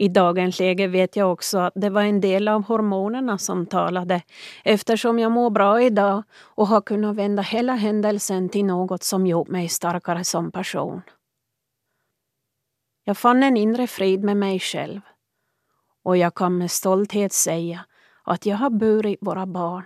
I 0.00 0.08
dagens 0.08 0.58
läge 0.58 0.86
vet 0.86 1.16
jag 1.16 1.32
också 1.32 1.58
att 1.58 1.72
det 1.76 1.90
var 1.90 2.02
en 2.02 2.20
del 2.20 2.48
av 2.48 2.62
hormonerna 2.62 3.38
som 3.38 3.66
talade 3.66 4.22
eftersom 4.64 5.18
jag 5.18 5.32
mår 5.32 5.50
bra 5.50 5.82
idag 5.82 6.22
och 6.40 6.66
har 6.66 6.80
kunnat 6.80 7.16
vända 7.16 7.42
hela 7.42 7.72
händelsen 7.72 8.48
till 8.48 8.64
något 8.64 9.02
som 9.02 9.26
gjort 9.26 9.48
mig 9.48 9.68
starkare 9.68 10.24
som 10.24 10.52
person. 10.52 11.02
Jag 13.04 13.18
fann 13.18 13.42
en 13.42 13.56
inre 13.56 13.86
frid 13.86 14.24
med 14.24 14.36
mig 14.36 14.58
själv 14.58 15.00
och 16.02 16.16
jag 16.16 16.34
kan 16.34 16.58
med 16.58 16.70
stolthet 16.70 17.32
säga 17.32 17.84
att 18.24 18.46
jag 18.46 18.56
har 18.56 18.70
burit 18.70 19.18
våra 19.20 19.46
barn, 19.46 19.84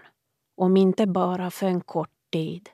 om 0.56 0.76
inte 0.76 1.06
bara 1.06 1.50
för 1.50 1.66
en 1.66 1.80
kort 1.80 2.30
tid. 2.32 2.68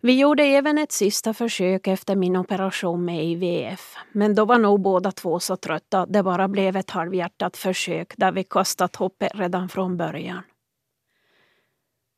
Vi 0.00 0.20
gjorde 0.20 0.42
även 0.42 0.78
ett 0.78 0.92
sista 0.92 1.34
försök 1.34 1.86
efter 1.86 2.16
min 2.16 2.36
operation 2.36 3.04
med 3.04 3.24
IVF, 3.24 3.94
men 4.12 4.34
då 4.34 4.44
var 4.44 4.58
nog 4.58 4.80
båda 4.80 5.12
två 5.12 5.40
så 5.40 5.56
trötta 5.56 6.00
att 6.00 6.12
det 6.12 6.22
bara 6.22 6.48
blev 6.48 6.76
ett 6.76 6.90
halvhjärtat 6.90 7.56
försök 7.56 8.14
där 8.16 8.32
vi 8.32 8.44
kastat 8.44 8.96
hoppet 8.96 9.32
redan 9.34 9.68
från 9.68 9.96
början. 9.96 10.42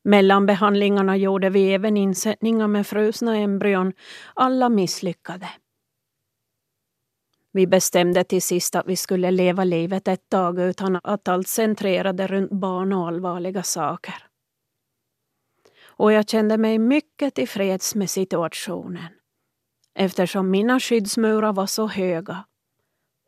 Mellan 0.03 0.45
behandlingarna 0.45 1.17
gjorde 1.17 1.49
vi 1.49 1.73
även 1.73 1.97
insättningar 1.97 2.67
med 2.67 2.87
frusna 2.87 3.37
embryon. 3.37 3.93
Alla 4.33 4.69
misslyckade. 4.69 5.49
Vi 7.53 7.67
bestämde 7.67 8.23
till 8.23 8.41
sist 8.41 8.75
att 8.75 8.87
vi 8.87 8.95
skulle 8.95 9.31
leva 9.31 9.63
livet 9.63 10.07
ett 10.07 10.29
tag 10.29 10.59
utan 10.59 10.99
att 11.03 11.27
allt 11.27 11.47
centrerade 11.47 12.27
runt 12.27 12.51
barn 12.51 12.93
och 12.93 13.07
allvarliga 13.07 13.63
saker 13.63 14.30
och 16.01 16.11
jag 16.11 16.29
kände 16.29 16.57
mig 16.57 16.79
mycket 16.79 17.35
tillfreds 17.35 17.95
med 17.95 18.09
situationen 18.09 19.07
eftersom 19.95 20.51
mina 20.51 20.79
skyddsmurar 20.79 21.53
var 21.53 21.65
så 21.65 21.87
höga. 21.87 22.45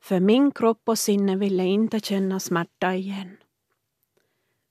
För 0.04 0.20
min 0.20 0.52
kropp 0.52 0.82
och 0.86 1.00
sinne 1.00 1.36
ville 1.36 1.64
inte 1.64 2.00
känna 2.00 2.40
smärta 2.40 2.94
igen. 2.94 3.38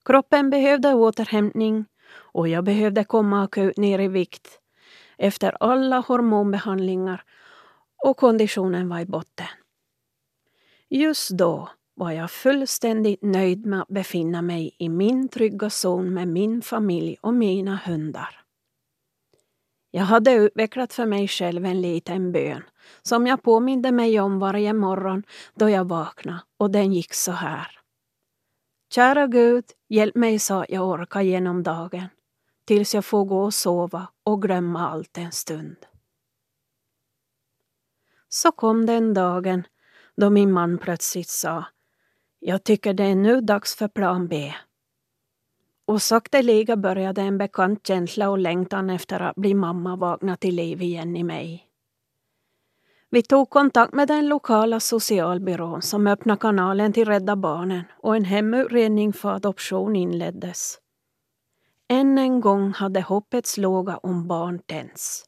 Kroppen 0.05 0.51
behövde 0.51 0.95
återhämtning 0.95 1.85
och 2.13 2.49
jag 2.49 2.65
behövde 2.65 3.05
komma 3.05 3.45
akut 3.45 3.77
ner 3.77 3.99
i 3.99 4.09
vikt 4.09 4.61
efter 5.19 5.57
alla 5.61 5.99
hormonbehandlingar 6.01 7.25
och 8.05 8.17
konditionen 8.17 8.89
var 8.89 9.01
i 9.01 9.07
botten. 9.07 9.47
Just 10.89 11.31
då 11.31 11.69
var 12.03 12.11
jag 12.13 12.31
fullständigt 12.31 13.23
nöjd 13.23 13.67
med 13.67 13.81
att 13.83 13.89
befinna 13.89 14.43
mig 14.43 14.77
i 14.79 14.89
min 14.89 15.29
trygga 15.29 15.71
zon 15.71 16.15
med 16.15 16.29
min 16.29 16.63
familj 16.63 17.17
och 17.21 17.35
mina 17.35 17.81
hundar. 17.87 18.45
Jag 19.91 20.03
hade 20.03 20.33
utvecklat 20.33 20.93
för 20.93 21.07
mig 21.07 21.29
själv 21.29 21.65
en 21.65 21.81
liten 21.81 22.33
bön 22.33 22.63
som 23.03 23.27
jag 23.27 23.43
påminde 23.43 23.93
mig 23.93 24.21
om 24.21 24.39
varje 24.39 24.73
morgon 24.73 25.23
då 25.55 25.71
jag 25.71 25.89
vaknade 25.89 26.41
och 26.57 26.71
den 26.71 26.93
gick 26.93 27.15
så 27.15 27.33
här. 27.33 27.81
Kära 28.95 29.27
Gud, 29.27 29.65
hjälp 29.89 30.15
mig 30.15 30.39
så 30.39 30.55
att 30.55 30.71
jag 30.71 30.89
orkar 30.89 31.21
genom 31.21 31.63
dagen 31.63 32.09
tills 32.65 32.95
jag 32.95 33.05
får 33.05 33.25
gå 33.25 33.43
och 33.43 33.55
sova 33.55 34.09
och 34.25 34.43
glömma 34.43 34.89
allt 34.89 35.19
en 35.19 35.33
stund. 35.33 35.77
Så 38.29 38.53
kom 38.53 38.87
den 38.87 39.15
dagen 39.15 39.67
då 40.17 40.31
min 40.31 40.53
man 40.53 40.79
plötsligt 40.79 41.29
sa 41.29 41.65
jag 42.45 42.65
tycker 42.65 42.95
det 42.95 43.05
är 43.05 43.15
nu 43.15 43.41
dags 43.41 43.77
för 43.77 43.89
plan 43.89 44.29
B. 44.29 44.55
Och 45.85 46.03
sakteliga 46.03 46.77
började 46.77 47.23
en 47.23 47.39
bekant 47.39 47.87
känsla 47.87 48.31
och 48.31 48.39
längtan 48.39 48.91
efter 48.91 49.21
att 49.21 49.37
bli 49.37 49.55
mamma 49.55 49.97
vakna 49.97 50.37
till 50.37 50.55
liv 50.55 50.83
igen 50.83 51.17
i 51.17 51.25
mig. 51.25 51.69
Vi 53.11 53.23
tog 53.23 53.51
kontakt 53.51 53.95
med 53.95 54.09
den 54.09 54.29
lokala 54.29 54.81
socialbyrån 54.81 55.83
som 55.83 56.07
öppnade 56.07 56.41
kanalen 56.41 56.93
till 56.93 57.09
Rädda 57.09 57.37
Barnen 57.37 57.85
och 57.99 58.17
en 58.17 58.25
hemutredning 58.25 59.13
för 59.13 59.33
adoption 59.33 59.97
inleddes. 59.97 60.79
Än 61.89 62.19
en 62.19 62.41
gång 62.41 62.73
hade 62.73 63.01
hoppets 63.01 63.57
låga 63.57 63.97
om 63.97 64.29
barn 64.29 64.59
tänts. 64.67 65.25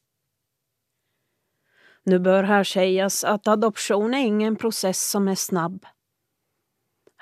Nu 2.04 2.18
bör 2.18 2.42
här 2.42 2.64
sägas 2.64 3.24
att 3.24 3.48
adoption 3.48 4.14
är 4.14 4.26
ingen 4.26 4.56
process 4.56 5.10
som 5.10 5.28
är 5.28 5.34
snabb 5.34 5.86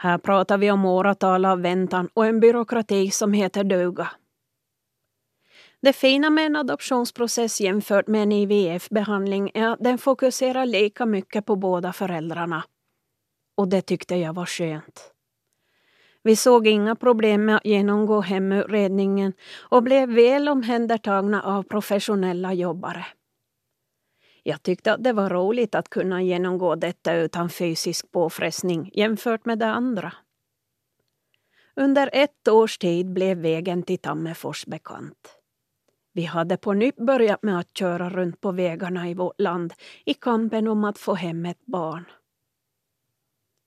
här 0.03 0.19
pratar 0.19 0.59
vi 0.59 0.71
om 0.71 0.85
åratal 0.85 1.45
av 1.45 1.61
väntan 1.61 2.09
och 2.15 2.27
en 2.27 2.41
byråkrati 2.41 3.11
som 3.11 3.33
heter 3.33 3.65
duga. 3.65 4.09
Det 5.83 5.93
fina 5.93 6.31
med 6.31 6.47
en 6.47 6.57
adoptionsprocess 6.57 7.61
jämfört 7.61 8.07
med 8.07 8.23
en 8.23 8.33
IVF-behandling 8.33 9.51
är 9.55 9.69
att 9.69 9.79
den 9.81 9.99
fokuserar 9.99 10.67
lika 10.67 11.07
mycket 11.07 11.47
på 11.47 11.57
båda 11.57 11.93
föräldrarna. 11.93 12.65
Och 13.57 13.69
det 13.69 13.83
tyckte 13.83 14.17
jag 14.17 14.33
var 14.33 14.47
skönt. 14.47 15.13
Vi 16.23 16.37
såg 16.37 16.67
inga 16.67 16.97
problem 16.97 17.45
med 17.45 17.57
att 17.57 17.67
genomgå 17.67 18.21
hemutredningen 18.21 19.33
och 19.61 19.83
blev 19.83 20.09
väl 20.09 20.49
omhändertagna 20.49 21.43
av 21.43 21.63
professionella 21.63 22.53
jobbare. 22.53 23.07
Jag 24.43 24.63
tyckte 24.63 24.93
att 24.93 25.05
det 25.05 25.13
var 25.13 25.31
roligt 25.31 25.75
att 25.75 25.91
kunna 25.91 26.23
genomgå 26.23 26.75
detta 26.75 27.15
utan 27.15 27.51
fysisk 27.51 28.13
påfrestning 28.13 28.91
jämfört 28.95 29.45
med 29.45 29.59
det 29.59 29.67
andra. 29.67 30.13
Under 31.77 32.11
ett 32.13 32.49
års 32.49 32.79
tid 32.79 33.13
blev 33.13 33.39
vägen 33.39 33.83
till 33.83 33.99
Tammerfors 33.99 34.67
bekant. 34.67 35.37
Vi 36.13 36.23
hade 36.23 36.57
på 36.57 36.73
nytt 36.73 36.97
börjat 36.97 37.43
med 37.43 37.59
att 37.59 37.79
köra 37.79 38.11
runt 38.11 38.41
på 38.41 38.53
vägarna 38.53 39.09
i 39.09 39.15
vårt 39.15 39.41
land 39.41 39.75
i 40.05 40.15
kampen 40.15 40.69
om 40.69 40.85
att 40.85 40.99
få 40.99 41.15
hem 41.15 41.47
ett 41.47 41.67
barn. 41.67 42.05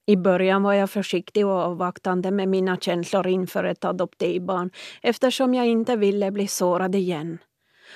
I 0.05 0.15
början 0.15 0.63
var 0.63 0.73
jag 0.73 0.89
försiktig 0.89 1.45
och 1.45 1.51
avvaktande 1.51 2.31
med 2.31 2.49
mina 2.49 2.77
känslor 2.77 3.27
inför 3.27 3.63
ett 3.63 3.85
adoptivbarn 3.85 4.71
eftersom 5.01 5.53
jag 5.53 5.67
inte 5.67 5.95
ville 5.95 6.31
bli 6.31 6.47
sårad 6.47 6.95
igen. 6.95 7.37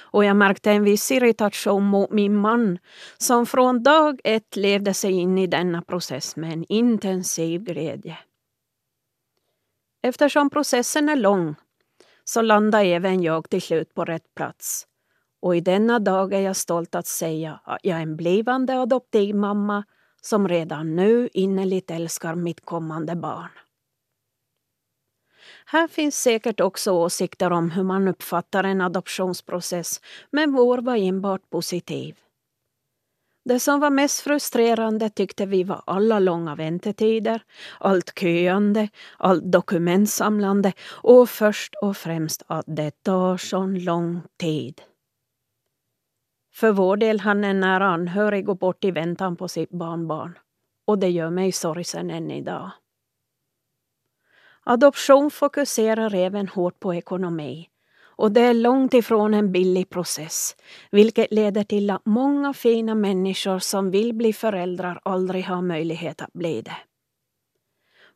Och 0.01 0.25
jag 0.25 0.35
märkte 0.35 0.71
en 0.71 0.83
viss 0.83 1.11
irritation 1.11 1.83
mot 1.83 2.11
min 2.11 2.35
man 2.35 2.79
som 3.17 3.45
från 3.45 3.83
dag 3.83 4.21
ett 4.23 4.55
levde 4.55 4.93
sig 4.93 5.11
in 5.11 5.37
i 5.37 5.47
denna 5.47 5.81
process 5.81 6.35
med 6.35 6.53
en 6.53 6.65
intensiv 6.69 7.63
glädje. 7.63 8.17
Eftersom 10.01 10.49
processen 10.49 11.09
är 11.09 11.15
lång 11.15 11.55
så 12.23 12.41
landar 12.41 12.83
även 12.83 13.23
jag 13.23 13.49
till 13.49 13.61
slut 13.61 13.93
på 13.93 14.05
rätt 14.05 14.35
plats. 14.35 14.87
Och 15.41 15.55
i 15.55 15.61
denna 15.61 15.99
dag 15.99 16.33
är 16.33 16.41
jag 16.41 16.55
stolt 16.55 16.95
att 16.95 17.07
säga 17.07 17.59
att 17.63 17.79
jag 17.83 17.97
är 17.97 18.01
en 18.01 18.15
blivande 18.15 18.81
adoptivmamma 18.81 19.83
som 20.21 20.47
redan 20.47 20.95
nu 20.95 21.29
innerligt 21.33 21.91
älskar 21.91 22.35
mitt 22.35 22.65
kommande 22.65 23.15
barn. 23.15 23.49
Här 25.71 25.87
finns 25.87 26.21
säkert 26.21 26.59
också 26.59 26.91
åsikter 26.91 27.51
om 27.51 27.71
hur 27.71 27.83
man 27.83 28.07
uppfattar 28.07 28.63
en 28.63 28.81
adoptionsprocess, 28.81 30.01
men 30.31 30.51
vår 30.53 30.77
var 30.77 30.95
enbart 30.95 31.49
positiv. 31.49 32.19
Det 33.45 33.59
som 33.59 33.79
var 33.79 33.89
mest 33.89 34.19
frustrerande 34.19 35.09
tyckte 35.09 35.45
vi 35.45 35.63
var 35.63 35.83
alla 35.85 36.19
långa 36.19 36.55
väntetider, 36.55 37.41
allt 37.79 38.19
köande, 38.19 38.89
allt 39.17 39.51
dokumentsamlande 39.51 40.73
och 40.89 41.29
först 41.29 41.75
och 41.81 41.97
främst 41.97 42.43
att 42.47 42.65
det 42.67 43.03
tar 43.03 43.37
sån 43.37 43.79
lång 43.79 44.21
tid. 44.39 44.81
För 46.53 46.71
vår 46.71 46.97
del 46.97 47.19
hann 47.19 47.43
en 47.43 47.59
nära 47.59 47.87
anhörig 47.87 48.45
gå 48.45 48.55
bort 48.55 48.83
i 48.83 48.91
väntan 48.91 49.35
på 49.35 49.47
sitt 49.47 49.69
barnbarn 49.69 50.37
och 50.87 50.99
det 50.99 51.09
gör 51.09 51.29
mig 51.29 51.51
sorgsen 51.51 52.09
än 52.09 52.31
idag. 52.31 52.71
Adoption 54.63 55.31
fokuserar 55.31 56.15
även 56.15 56.47
hårt 56.47 56.79
på 56.79 56.93
ekonomi 56.93 57.69
och 58.19 58.31
det 58.31 58.41
är 58.41 58.53
långt 58.53 58.93
ifrån 58.93 59.33
en 59.33 59.51
billig 59.51 59.89
process, 59.89 60.55
vilket 60.91 61.31
leder 61.31 61.63
till 61.63 61.89
att 61.89 62.05
många 62.05 62.53
fina 62.53 62.95
människor 62.95 63.59
som 63.59 63.91
vill 63.91 64.13
bli 64.13 64.33
föräldrar 64.33 65.01
aldrig 65.03 65.45
har 65.45 65.61
möjlighet 65.61 66.21
att 66.21 66.33
bli 66.33 66.61
det. 66.61 66.77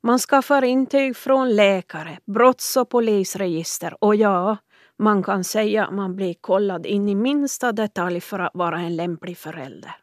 Man 0.02 0.20
skaffar 0.20 0.64
intyg 0.64 1.16
från 1.16 1.56
läkare, 1.56 2.20
brotts 2.26 2.78
och 2.78 2.90
polisregister 2.90 4.04
och 4.04 4.16
ja, 4.16 4.58
man 5.00 5.24
kan 5.24 5.44
säga 5.44 5.86
att 5.86 5.94
man 5.94 6.16
blir 6.16 6.34
kollad 6.34 6.86
in 6.86 7.10
i 7.10 7.16
minsta 7.16 7.72
detalj 7.72 8.22
för 8.22 8.40
att 8.40 8.52
vara 8.54 8.80
en 8.80 8.96
lämplig 8.96 9.38
förälder. 9.38 9.96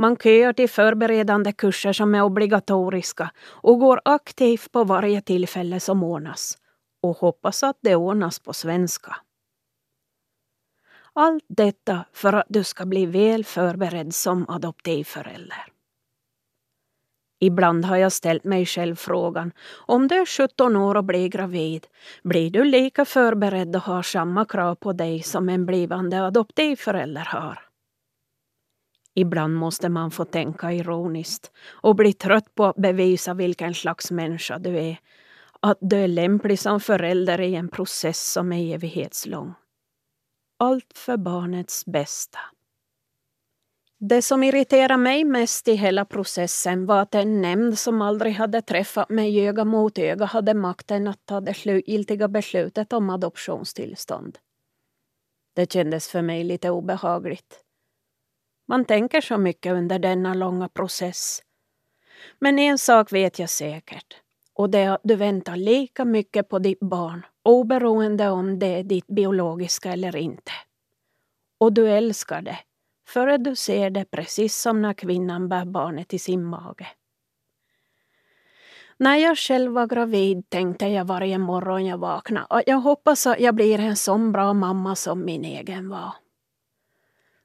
Man 0.00 0.16
köar 0.16 0.52
till 0.52 0.68
förberedande 0.68 1.52
kurser 1.52 1.92
som 1.92 2.14
är 2.14 2.22
obligatoriska 2.22 3.30
och 3.46 3.78
går 3.78 4.00
aktivt 4.04 4.72
på 4.72 4.84
varje 4.84 5.20
tillfälle 5.20 5.80
som 5.80 6.02
ordnas 6.02 6.58
och 7.02 7.16
hoppas 7.16 7.62
att 7.62 7.78
det 7.80 7.96
ordnas 7.96 8.38
på 8.38 8.52
svenska. 8.52 9.16
Allt 11.12 11.44
detta 11.48 12.04
för 12.12 12.32
att 12.32 12.46
du 12.48 12.64
ska 12.64 12.86
bli 12.86 13.06
väl 13.06 13.44
förberedd 13.44 14.14
som 14.14 14.48
adoptivförälder. 14.48 15.66
Ibland 17.40 17.84
har 17.84 17.96
jag 17.96 18.12
ställt 18.12 18.44
mig 18.44 18.66
själv 18.66 18.96
frågan, 18.96 19.52
om 19.86 20.08
du 20.08 20.14
är 20.14 20.26
17 20.26 20.76
år 20.76 20.94
och 20.94 21.04
blir 21.04 21.28
gravid, 21.28 21.86
blir 22.22 22.50
du 22.50 22.64
lika 22.64 23.04
förberedd 23.04 23.76
och 23.76 23.82
har 23.82 24.02
samma 24.02 24.44
krav 24.44 24.74
på 24.74 24.92
dig 24.92 25.22
som 25.22 25.48
en 25.48 25.66
blivande 25.66 26.26
adoptivförälder 26.26 27.24
har? 27.24 27.69
Ibland 29.14 29.54
måste 29.54 29.88
man 29.88 30.10
få 30.10 30.24
tänka 30.24 30.72
ironiskt 30.72 31.52
och 31.70 31.96
bli 31.96 32.12
trött 32.12 32.54
på 32.54 32.64
att 32.64 32.76
bevisa 32.76 33.34
vilken 33.34 33.74
slags 33.74 34.10
människa 34.10 34.58
du 34.58 34.78
är 34.78 34.98
att 35.60 35.78
du 35.80 35.96
är 35.96 36.08
lämplig 36.08 36.58
som 36.58 36.80
förälder 36.80 37.40
i 37.40 37.54
en 37.54 37.68
process 37.68 38.32
som 38.32 38.52
är 38.52 38.74
evighetslång. 38.74 39.54
Allt 40.58 40.92
för 40.94 41.16
barnets 41.16 41.86
bästa. 41.86 42.38
Det 43.98 44.22
som 44.22 44.42
irriterade 44.42 44.96
mig 44.96 45.24
mest 45.24 45.68
i 45.68 45.74
hela 45.74 46.04
processen 46.04 46.86
var 46.86 47.00
att 47.00 47.14
en 47.14 47.40
nämnd 47.42 47.78
som 47.78 48.02
aldrig 48.02 48.34
hade 48.34 48.62
träffat 48.62 49.10
mig 49.10 49.48
öga 49.48 49.64
mot 49.64 49.98
öga 49.98 50.24
hade 50.24 50.54
makten 50.54 51.08
att 51.08 51.26
ta 51.26 51.40
det 51.40 51.54
slutgiltiga 51.54 52.28
beslutet 52.28 52.92
om 52.92 53.10
adoptionstillstånd. 53.10 54.38
Det 55.54 55.72
kändes 55.72 56.08
för 56.08 56.22
mig 56.22 56.44
lite 56.44 56.70
obehagligt. 56.70 57.64
Man 58.70 58.84
tänker 58.84 59.20
så 59.20 59.38
mycket 59.38 59.72
under 59.72 59.98
denna 59.98 60.34
långa 60.34 60.68
process. 60.68 61.42
Men 62.38 62.58
en 62.58 62.78
sak 62.78 63.12
vet 63.12 63.38
jag 63.38 63.50
säkert 63.50 64.16
och 64.54 64.70
det 64.70 64.78
är 64.78 64.90
att 64.90 65.00
du 65.04 65.16
väntar 65.16 65.56
lika 65.56 66.04
mycket 66.04 66.48
på 66.48 66.58
ditt 66.58 66.80
barn 66.80 67.26
oberoende 67.42 68.28
om 68.28 68.58
det 68.58 68.66
är 68.66 68.82
ditt 68.82 69.06
biologiska 69.06 69.92
eller 69.92 70.16
inte. 70.16 70.52
Och 71.58 71.72
du 71.72 71.90
älskar 71.90 72.42
det 72.42 72.58
före 73.06 73.38
du 73.38 73.56
ser 73.56 73.90
det 73.90 74.04
precis 74.04 74.56
som 74.56 74.82
när 74.82 74.92
kvinnan 74.92 75.48
bär 75.48 75.64
barnet 75.64 76.14
i 76.14 76.18
sin 76.18 76.44
mage. 76.44 76.86
När 78.96 79.16
jag 79.16 79.38
själv 79.38 79.72
var 79.72 79.86
gravid 79.86 80.50
tänkte 80.50 80.86
jag 80.86 81.04
varje 81.04 81.38
morgon 81.38 81.86
jag 81.86 81.98
vaknade 81.98 82.46
att 82.50 82.62
jag 82.66 82.80
hoppas 82.80 83.26
att 83.26 83.40
jag 83.40 83.54
blir 83.54 83.80
en 83.80 83.96
sån 83.96 84.32
bra 84.32 84.52
mamma 84.52 84.96
som 84.96 85.24
min 85.24 85.44
egen 85.44 85.88
var. 85.88 86.12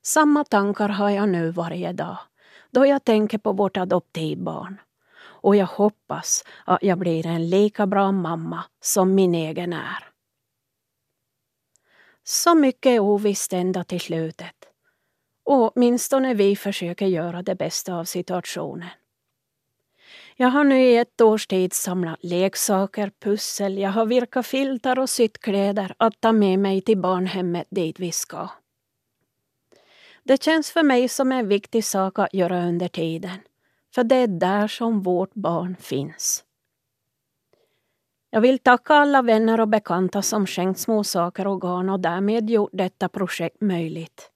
Samma 0.07 0.43
tankar 0.43 0.89
har 0.89 1.09
jag 1.09 1.29
nu 1.29 1.51
varje 1.51 1.93
dag 1.93 2.17
då 2.71 2.85
jag 2.85 3.03
tänker 3.03 3.37
på 3.37 3.51
vårt 3.51 3.77
adoptivbarn 3.77 4.81
och 5.17 5.55
jag 5.55 5.65
hoppas 5.65 6.43
att 6.65 6.83
jag 6.83 6.97
blir 6.97 7.27
en 7.27 7.49
lika 7.49 7.87
bra 7.87 8.11
mamma 8.11 8.63
som 8.81 9.15
min 9.15 9.35
egen 9.35 9.73
är. 9.73 10.07
Så 12.23 12.55
mycket 12.55 12.89
är 12.89 12.99
ovisst 12.99 13.53
ända 13.53 13.83
till 13.83 13.99
slutet. 13.99 14.55
Och 15.45 15.75
åtminstone 15.75 16.33
vi 16.33 16.55
försöker 16.55 17.05
göra 17.05 17.41
det 17.41 17.55
bästa 17.55 17.95
av 17.95 18.03
situationen. 18.03 18.89
Jag 20.35 20.47
har 20.47 20.63
nu 20.63 20.81
i 20.81 20.97
ett 20.97 21.21
års 21.21 21.47
tid 21.47 21.73
samlat 21.73 22.23
leksaker, 22.23 23.11
pussel, 23.19 23.77
jag 23.77 23.89
har 23.89 24.05
virkat 24.05 24.45
filtar 24.45 24.99
och 24.99 25.09
sytt 25.09 25.37
kläder 25.37 25.95
att 25.97 26.21
ta 26.21 26.31
med 26.31 26.59
mig 26.59 26.81
till 26.81 26.97
barnhemmet 26.97 27.67
dit 27.69 27.99
vi 27.99 28.11
ska. 28.11 28.49
Det 30.27 30.43
känns 30.43 30.71
för 30.71 30.83
mig 30.83 31.07
som 31.09 31.31
en 31.31 31.47
viktig 31.47 31.85
sak 31.85 32.19
att 32.19 32.33
göra 32.33 32.67
under 32.67 32.87
tiden. 32.87 33.39
För 33.95 34.03
det 34.03 34.15
är 34.15 34.27
där 34.27 34.67
som 34.67 35.01
vårt 35.01 35.33
barn 35.33 35.75
finns. 35.79 36.43
Jag 38.29 38.41
vill 38.41 38.59
tacka 38.59 38.93
alla 38.93 39.21
vänner 39.21 39.59
och 39.59 39.67
bekanta 39.67 40.21
som 40.21 40.47
skänkt 40.47 40.79
små 40.79 41.03
saker 41.03 41.47
och 41.47 41.61
garn 41.61 41.89
och 41.89 41.99
därmed 41.99 42.49
gjort 42.49 42.69
detta 42.73 43.09
projekt 43.09 43.61
möjligt. 43.61 44.31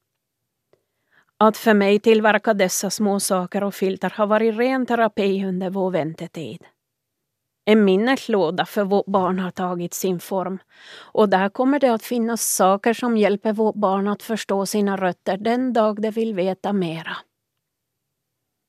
Att 1.37 1.57
för 1.57 1.73
mig 1.73 1.99
tillverka 1.99 2.53
dessa 2.53 2.89
små 2.89 3.19
saker 3.19 3.63
och 3.63 3.75
filtar 3.75 4.09
har 4.09 4.27
varit 4.27 4.57
ren 4.57 4.85
terapi 4.85 5.45
under 5.45 5.69
vår 5.69 5.91
väntetid. 5.91 6.65
En 7.69 7.85
minneslåda 7.85 8.65
för 8.65 8.83
vårt 8.83 9.05
barn 9.05 9.39
har 9.39 9.51
tagit 9.51 9.93
sin 9.93 10.19
form 10.19 10.59
och 10.97 11.29
där 11.29 11.49
kommer 11.49 11.79
det 11.79 11.93
att 11.93 12.03
finnas 12.03 12.41
saker 12.41 12.93
som 12.93 13.17
hjälper 13.17 13.53
vårt 13.53 13.75
barn 13.75 14.07
att 14.07 14.23
förstå 14.23 14.65
sina 14.65 14.97
rötter 14.97 15.37
den 15.37 15.73
dag 15.73 16.01
det 16.01 16.11
vill 16.11 16.33
veta 16.33 16.73
mera. 16.73 17.17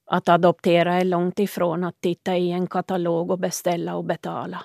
Att 0.07 0.29
adoptera 0.29 0.95
är 0.95 1.05
långt 1.05 1.39
ifrån 1.39 1.85
att 1.85 2.01
titta 2.01 2.37
i 2.37 2.51
en 2.51 2.67
katalog 2.67 3.31
och 3.31 3.39
beställa 3.39 3.97
och 3.97 4.05
betala. 4.05 4.63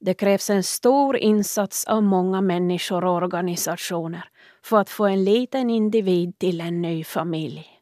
Det 0.00 0.14
krävs 0.14 0.50
en 0.50 0.62
stor 0.62 1.16
insats 1.16 1.84
av 1.84 2.02
många 2.02 2.40
människor 2.40 3.04
och 3.04 3.14
organisationer 3.14 4.28
för 4.62 4.80
att 4.80 4.90
få 4.90 5.06
en 5.06 5.24
liten 5.24 5.70
individ 5.70 6.38
till 6.38 6.60
en 6.60 6.82
ny 6.82 7.04
familj. 7.04 7.79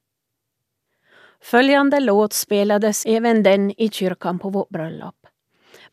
Följande 1.42 2.00
låt 2.00 2.32
spelades 2.32 3.06
även 3.06 3.42
den 3.42 3.80
i 3.80 3.88
kyrkan 3.88 4.38
på 4.38 4.50
vårt 4.50 4.68
bröllop. 4.68 5.14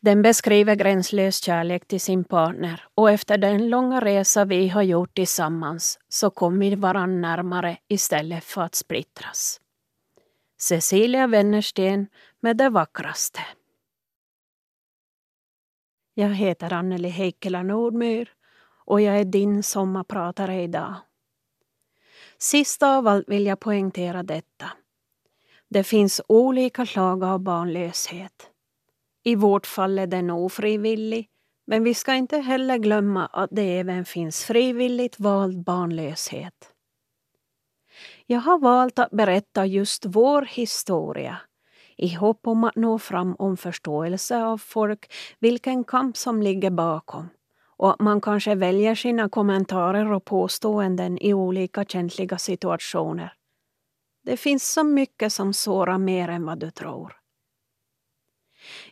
Den 0.00 0.22
beskriver 0.22 0.74
gränslös 0.74 1.42
kärlek 1.42 1.88
till 1.88 2.00
sin 2.00 2.24
partner 2.24 2.84
och 2.94 3.10
efter 3.10 3.38
den 3.38 3.68
långa 3.68 4.00
resa 4.00 4.44
vi 4.44 4.68
har 4.68 4.82
gjort 4.82 5.14
tillsammans 5.14 5.98
så 6.08 6.30
kom 6.30 6.58
vi 6.58 6.74
varann 6.74 7.20
närmare 7.20 7.78
istället 7.88 8.44
för 8.44 8.62
att 8.62 8.74
splittras. 8.74 9.60
Cecilia 10.58 11.26
Wennersten 11.26 12.06
med 12.40 12.56
Det 12.56 12.68
vackraste. 12.68 13.40
Jag 16.14 16.34
heter 16.34 16.72
Anneli 16.72 17.08
Heikkilä 17.08 17.62
Nordmyr 17.62 18.32
och 18.84 19.00
jag 19.00 19.18
är 19.18 19.24
din 19.24 19.62
sommarpratare 19.62 20.62
idag. 20.62 20.94
Sist 22.38 22.82
av 22.82 23.06
allt 23.06 23.28
vill 23.28 23.46
jag 23.46 23.60
poängtera 23.60 24.22
detta. 24.22 24.72
Det 25.70 25.84
finns 25.84 26.20
olika 26.28 26.86
slag 26.86 27.24
av 27.24 27.40
barnlöshet. 27.40 28.50
I 29.24 29.34
vårt 29.34 29.66
fall 29.66 29.98
är 29.98 30.06
den 30.06 30.30
ofrivillig, 30.30 31.28
men 31.66 31.84
vi 31.84 31.94
ska 31.94 32.14
inte 32.14 32.38
heller 32.38 32.78
glömma 32.78 33.26
att 33.26 33.50
det 33.52 33.78
även 33.78 34.04
finns 34.04 34.44
frivilligt 34.44 35.20
vald 35.20 35.64
barnlöshet. 35.64 36.72
Jag 38.26 38.40
har 38.40 38.58
valt 38.58 38.98
att 38.98 39.10
berätta 39.10 39.66
just 39.66 40.04
vår 40.06 40.42
historia 40.42 41.38
i 41.96 42.14
hopp 42.14 42.46
om 42.46 42.64
att 42.64 42.76
nå 42.76 42.98
fram 42.98 43.36
om 43.38 43.56
förståelse 43.56 44.44
av 44.44 44.58
folk, 44.58 45.12
vilken 45.38 45.84
kamp 45.84 46.16
som 46.16 46.42
ligger 46.42 46.70
bakom 46.70 47.28
och 47.76 47.90
att 47.90 48.00
man 48.00 48.20
kanske 48.20 48.54
väljer 48.54 48.94
sina 48.94 49.28
kommentarer 49.28 50.12
och 50.12 50.24
påståenden 50.24 51.18
i 51.18 51.34
olika 51.34 51.84
känsliga 51.84 52.38
situationer. 52.38 53.35
Det 54.26 54.36
finns 54.36 54.72
så 54.72 54.84
mycket 54.84 55.32
som 55.32 55.52
sårar 55.52 55.98
mer 55.98 56.28
än 56.28 56.46
vad 56.46 56.58
du 56.58 56.70
tror. 56.70 57.16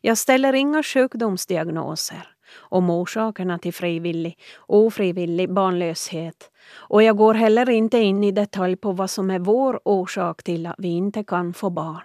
Jag 0.00 0.18
ställer 0.18 0.52
inga 0.52 0.82
sjukdomsdiagnoser 0.82 2.36
om 2.56 2.90
orsakerna 2.90 3.58
till 3.58 3.74
frivillig 3.74 4.38
och 4.56 4.78
ofrivillig 4.78 5.52
barnlöshet 5.52 6.50
och 6.72 7.02
jag 7.02 7.16
går 7.16 7.34
heller 7.34 7.70
inte 7.70 7.98
in 7.98 8.24
i 8.24 8.32
detalj 8.32 8.76
på 8.76 8.92
vad 8.92 9.10
som 9.10 9.30
är 9.30 9.38
vår 9.38 9.80
orsak 9.84 10.42
till 10.42 10.66
att 10.66 10.74
vi 10.78 10.88
inte 10.88 11.24
kan 11.24 11.54
få 11.54 11.70
barn. 11.70 12.04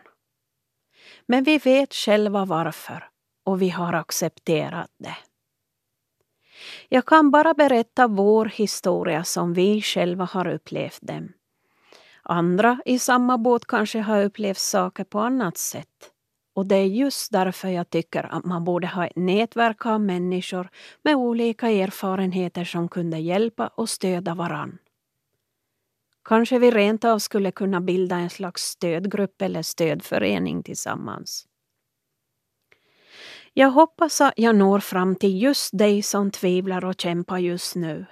Men 1.25 1.43
vi 1.43 1.57
vet 1.57 1.93
själva 1.93 2.45
varför 2.45 3.09
och 3.45 3.61
vi 3.61 3.69
har 3.69 3.93
accepterat 3.93 4.91
det. 4.97 5.17
Jag 6.89 7.05
kan 7.05 7.31
bara 7.31 7.53
berätta 7.53 8.07
vår 8.07 8.45
historia 8.45 9.23
som 9.23 9.53
vi 9.53 9.81
själva 9.81 10.25
har 10.25 10.47
upplevt 10.47 10.99
den. 11.01 11.33
Andra 12.23 12.81
i 12.85 12.99
samma 12.99 13.37
båt 13.37 13.65
kanske 13.65 13.99
har 13.99 14.23
upplevt 14.23 14.57
saker 14.57 15.03
på 15.03 15.19
annat 15.19 15.57
sätt. 15.57 16.11
Och 16.55 16.65
det 16.65 16.75
är 16.75 16.85
just 16.85 17.31
därför 17.31 17.67
jag 17.67 17.89
tycker 17.89 18.23
att 18.23 18.45
man 18.45 18.63
borde 18.63 18.87
ha 18.87 19.05
ett 19.05 19.15
nätverk 19.15 19.85
av 19.85 20.01
människor 20.01 20.69
med 21.03 21.15
olika 21.15 21.69
erfarenheter 21.69 22.63
som 22.63 22.87
kunde 22.89 23.17
hjälpa 23.17 23.67
och 23.67 23.89
stödja 23.89 24.35
varann. 24.35 24.77
Kanske 26.23 26.59
vi 26.59 26.71
rent 26.71 27.05
av 27.05 27.19
skulle 27.19 27.51
kunna 27.51 27.81
bilda 27.81 28.15
en 28.15 28.29
slags 28.29 28.61
stödgrupp 28.61 29.41
eller 29.41 29.61
stödförening 29.61 30.63
tillsammans. 30.63 31.45
Jag 33.53 33.71
hoppas 33.71 34.21
att 34.21 34.33
jag 34.35 34.55
når 34.55 34.79
fram 34.79 35.15
till 35.15 35.41
just 35.41 35.77
dig 35.77 36.01
som 36.01 36.31
tvivlar 36.31 36.85
och 36.85 37.01
kämpar 37.01 37.37
just 37.37 37.75
nu. 37.75 38.05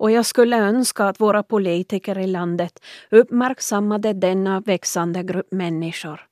Och 0.00 0.10
jag 0.10 0.26
skulle 0.26 0.56
önska 0.56 1.04
att 1.04 1.20
våra 1.20 1.42
politiker 1.42 2.18
i 2.18 2.26
landet 2.26 2.84
uppmärksammade 3.10 4.12
denna 4.12 4.60
växande 4.60 5.22
grupp 5.22 5.52
människor 5.52 6.26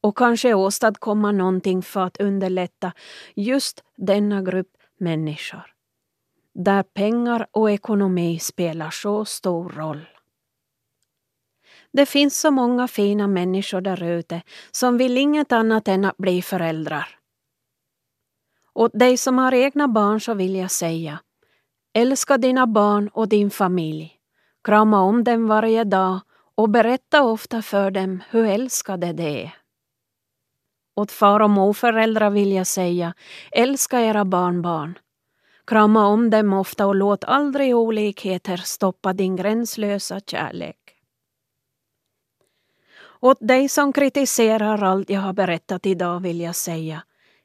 och 0.00 0.18
kanske 0.18 0.54
åstadkomma 0.54 1.32
någonting 1.32 1.82
för 1.82 2.00
att 2.00 2.20
underlätta 2.20 2.92
just 3.34 3.84
denna 3.96 4.42
grupp 4.42 4.76
människor. 5.00 5.74
Där 6.54 6.82
pengar 6.82 7.46
och 7.50 7.70
ekonomi 7.70 8.38
spelar 8.38 8.90
så 8.90 9.24
stor 9.24 9.68
roll. 9.68 10.08
Det 11.92 12.06
finns 12.06 12.40
så 12.40 12.50
många 12.50 12.88
fina 12.88 13.26
människor 13.26 13.80
där 13.80 14.02
ute 14.02 14.42
som 14.70 14.98
vill 14.98 15.18
inget 15.18 15.52
annat 15.52 15.88
än 15.88 16.04
att 16.04 16.16
bli 16.16 16.42
föräldrar. 16.42 17.18
Åt 18.74 18.98
dig 18.98 19.16
som 19.16 19.38
har 19.38 19.54
egna 19.54 19.88
barn 19.88 20.20
så 20.20 20.34
vill 20.34 20.56
jag 20.56 20.70
säga 20.70 21.18
Älska 21.98 22.38
dina 22.38 22.66
barn 22.66 23.08
och 23.12 23.28
din 23.28 23.50
familj. 23.50 24.12
Krama 24.64 25.00
om 25.00 25.24
dem 25.24 25.46
varje 25.46 25.84
dag 25.84 26.20
och 26.54 26.70
berätta 26.70 27.22
ofta 27.22 27.62
för 27.62 27.90
dem 27.90 28.22
hur 28.30 28.46
älskade 28.46 29.12
de 29.12 29.42
är. 29.42 29.56
Åt 30.94 31.12
far 31.12 31.40
och 31.40 31.50
morföräldrar 31.50 32.30
vill 32.30 32.52
jag 32.52 32.66
säga 32.66 33.14
älska 33.52 34.00
era 34.00 34.24
barnbarn. 34.24 34.98
Krama 35.66 36.06
om 36.06 36.30
dem 36.30 36.52
ofta 36.52 36.86
och 36.86 36.94
låt 36.94 37.24
aldrig 37.24 37.76
olikheter 37.76 38.56
stoppa 38.56 39.12
din 39.12 39.36
gränslösa 39.36 40.20
kärlek. 40.20 40.96
Åt 43.20 43.38
dig 43.40 43.68
som 43.68 43.92
kritiserar 43.92 44.82
allt 44.82 45.10
jag 45.10 45.20
har 45.20 45.32
berättat 45.32 45.86
idag 45.86 46.20
vill 46.20 46.40
jag 46.40 46.56
säga 46.56 47.02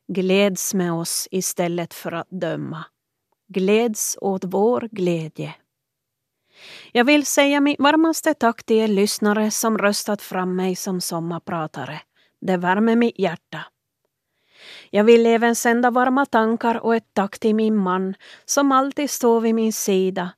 gläds 0.07 0.73
med 0.73 0.93
oss 0.93 1.27
istället 1.31 1.93
för 1.93 2.11
att 2.11 2.29
döma. 2.29 2.85
Gläds 3.53 4.17
åt 4.21 4.43
vår 4.43 4.89
glädje. 4.91 5.55
Jag 6.91 7.05
vill 7.05 7.25
säga 7.25 7.61
mitt 7.61 7.79
varmaste 7.79 8.33
tack 8.33 8.63
till 8.63 8.77
er 8.77 8.87
lyssnare 8.87 9.51
som 9.51 9.77
röstat 9.77 10.21
fram 10.21 10.55
mig 10.55 10.75
som 10.75 11.01
sommarpratare. 11.01 12.01
Det 12.41 12.57
värmer 12.57 12.95
mitt 12.95 13.19
hjärta. 13.19 13.65
Jag 14.89 15.03
vill 15.03 15.25
även 15.25 15.55
sända 15.55 15.91
varma 15.91 16.25
tankar 16.25 16.85
och 16.85 16.95
ett 16.95 17.13
tack 17.13 17.39
till 17.39 17.55
min 17.55 17.77
man 17.77 18.15
som 18.45 18.71
alltid 18.71 19.09
står 19.09 19.41
vid 19.41 19.55
min 19.55 19.73
sida 19.73 20.29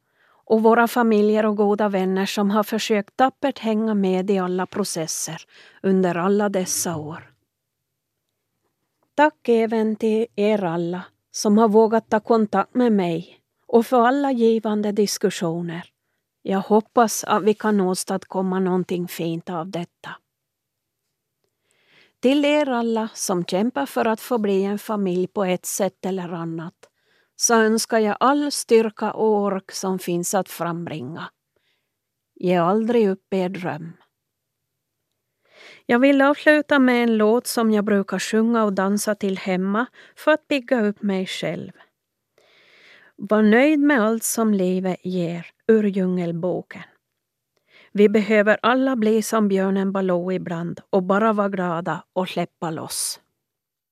och 0.45 0.63
våra 0.63 0.88
familjer 0.88 1.45
och 1.45 1.58
goda 1.58 1.89
vänner 1.89 2.25
som 2.25 2.51
har 2.51 2.63
försökt 2.63 3.17
tappert 3.17 3.60
hänga 3.60 3.93
med 3.93 4.32
i 4.32 4.38
alla 4.39 4.65
processer 4.65 5.41
under 5.84 6.15
alla 6.15 6.49
dessa 6.49 6.95
år. 6.95 7.32
Tack 9.15 9.49
även 9.49 9.95
till 9.95 10.28
er 10.36 10.63
alla 10.63 11.04
som 11.36 11.58
har 11.58 11.69
vågat 11.69 12.10
ta 12.10 12.19
kontakt 12.19 12.76
med 12.76 12.91
mig 12.91 13.39
och 13.67 13.86
för 13.86 14.02
alla 14.02 14.32
givande 14.32 14.91
diskussioner. 14.91 15.89
Jag 16.41 16.60
hoppas 16.60 17.24
att 17.24 17.43
vi 17.43 17.54
kan 17.54 17.82
åstadkomma 17.82 18.60
någonting 18.60 19.08
fint 19.08 19.50
av 19.50 19.71
detta. 19.71 20.10
Till 22.19 22.45
er 22.45 22.69
alla 22.69 23.10
som 23.13 23.45
kämpar 23.45 23.86
för 23.86 24.06
att 24.06 24.21
få 24.21 24.38
bli 24.38 24.63
en 24.63 24.80
familj 24.80 25.28
på 25.28 25.43
ett 25.43 25.65
sätt 25.65 26.06
eller 26.06 26.34
annat 26.34 26.89
så 27.36 27.54
önskar 27.54 28.00
jag 28.00 28.17
all 28.19 28.52
styrka 28.52 29.12
och 29.12 29.41
ork 29.41 29.71
som 29.71 30.00
finns 30.00 30.34
att 30.34 30.50
frambringa. 30.50 31.30
Ge 32.36 32.56
aldrig 32.56 33.10
upp 33.10 33.34
er 33.34 33.50
dröm. 33.50 33.93
Jag 35.86 36.00
vill 36.00 36.21
avsluta 36.21 36.80
med 36.80 37.04
en 37.04 37.17
låt 37.17 37.48
som 37.48 37.71
jag 37.71 37.86
brukar 37.86 38.19
sjunga 38.19 38.63
och 38.63 38.74
dansa 38.74 39.15
till 39.15 39.38
hemma 39.38 39.86
för 40.15 40.32
att 40.32 40.48
bygga 40.48 40.82
upp 40.82 41.02
mig 41.02 41.26
själv. 41.26 41.71
Var 43.15 43.41
nöjd 43.41 43.80
med 43.80 44.02
allt 44.02 44.24
som 44.24 44.54
livet 44.54 45.06
ger 45.06 45.45
ur 45.67 45.84
Djungelboken. 45.84 46.84
Vi 47.91 48.10
behöver 48.10 48.58
alla 48.62 48.95
bli 48.95 49.21
som 49.21 49.48
björnen 49.48 49.91
Baloo 49.91 50.32
ibland 50.32 50.82
och 50.89 51.04
bara 51.04 51.34
vara 51.34 51.50
glada 51.50 52.04
och 52.13 52.30
släppa 52.30 52.71
loss. 52.71 53.19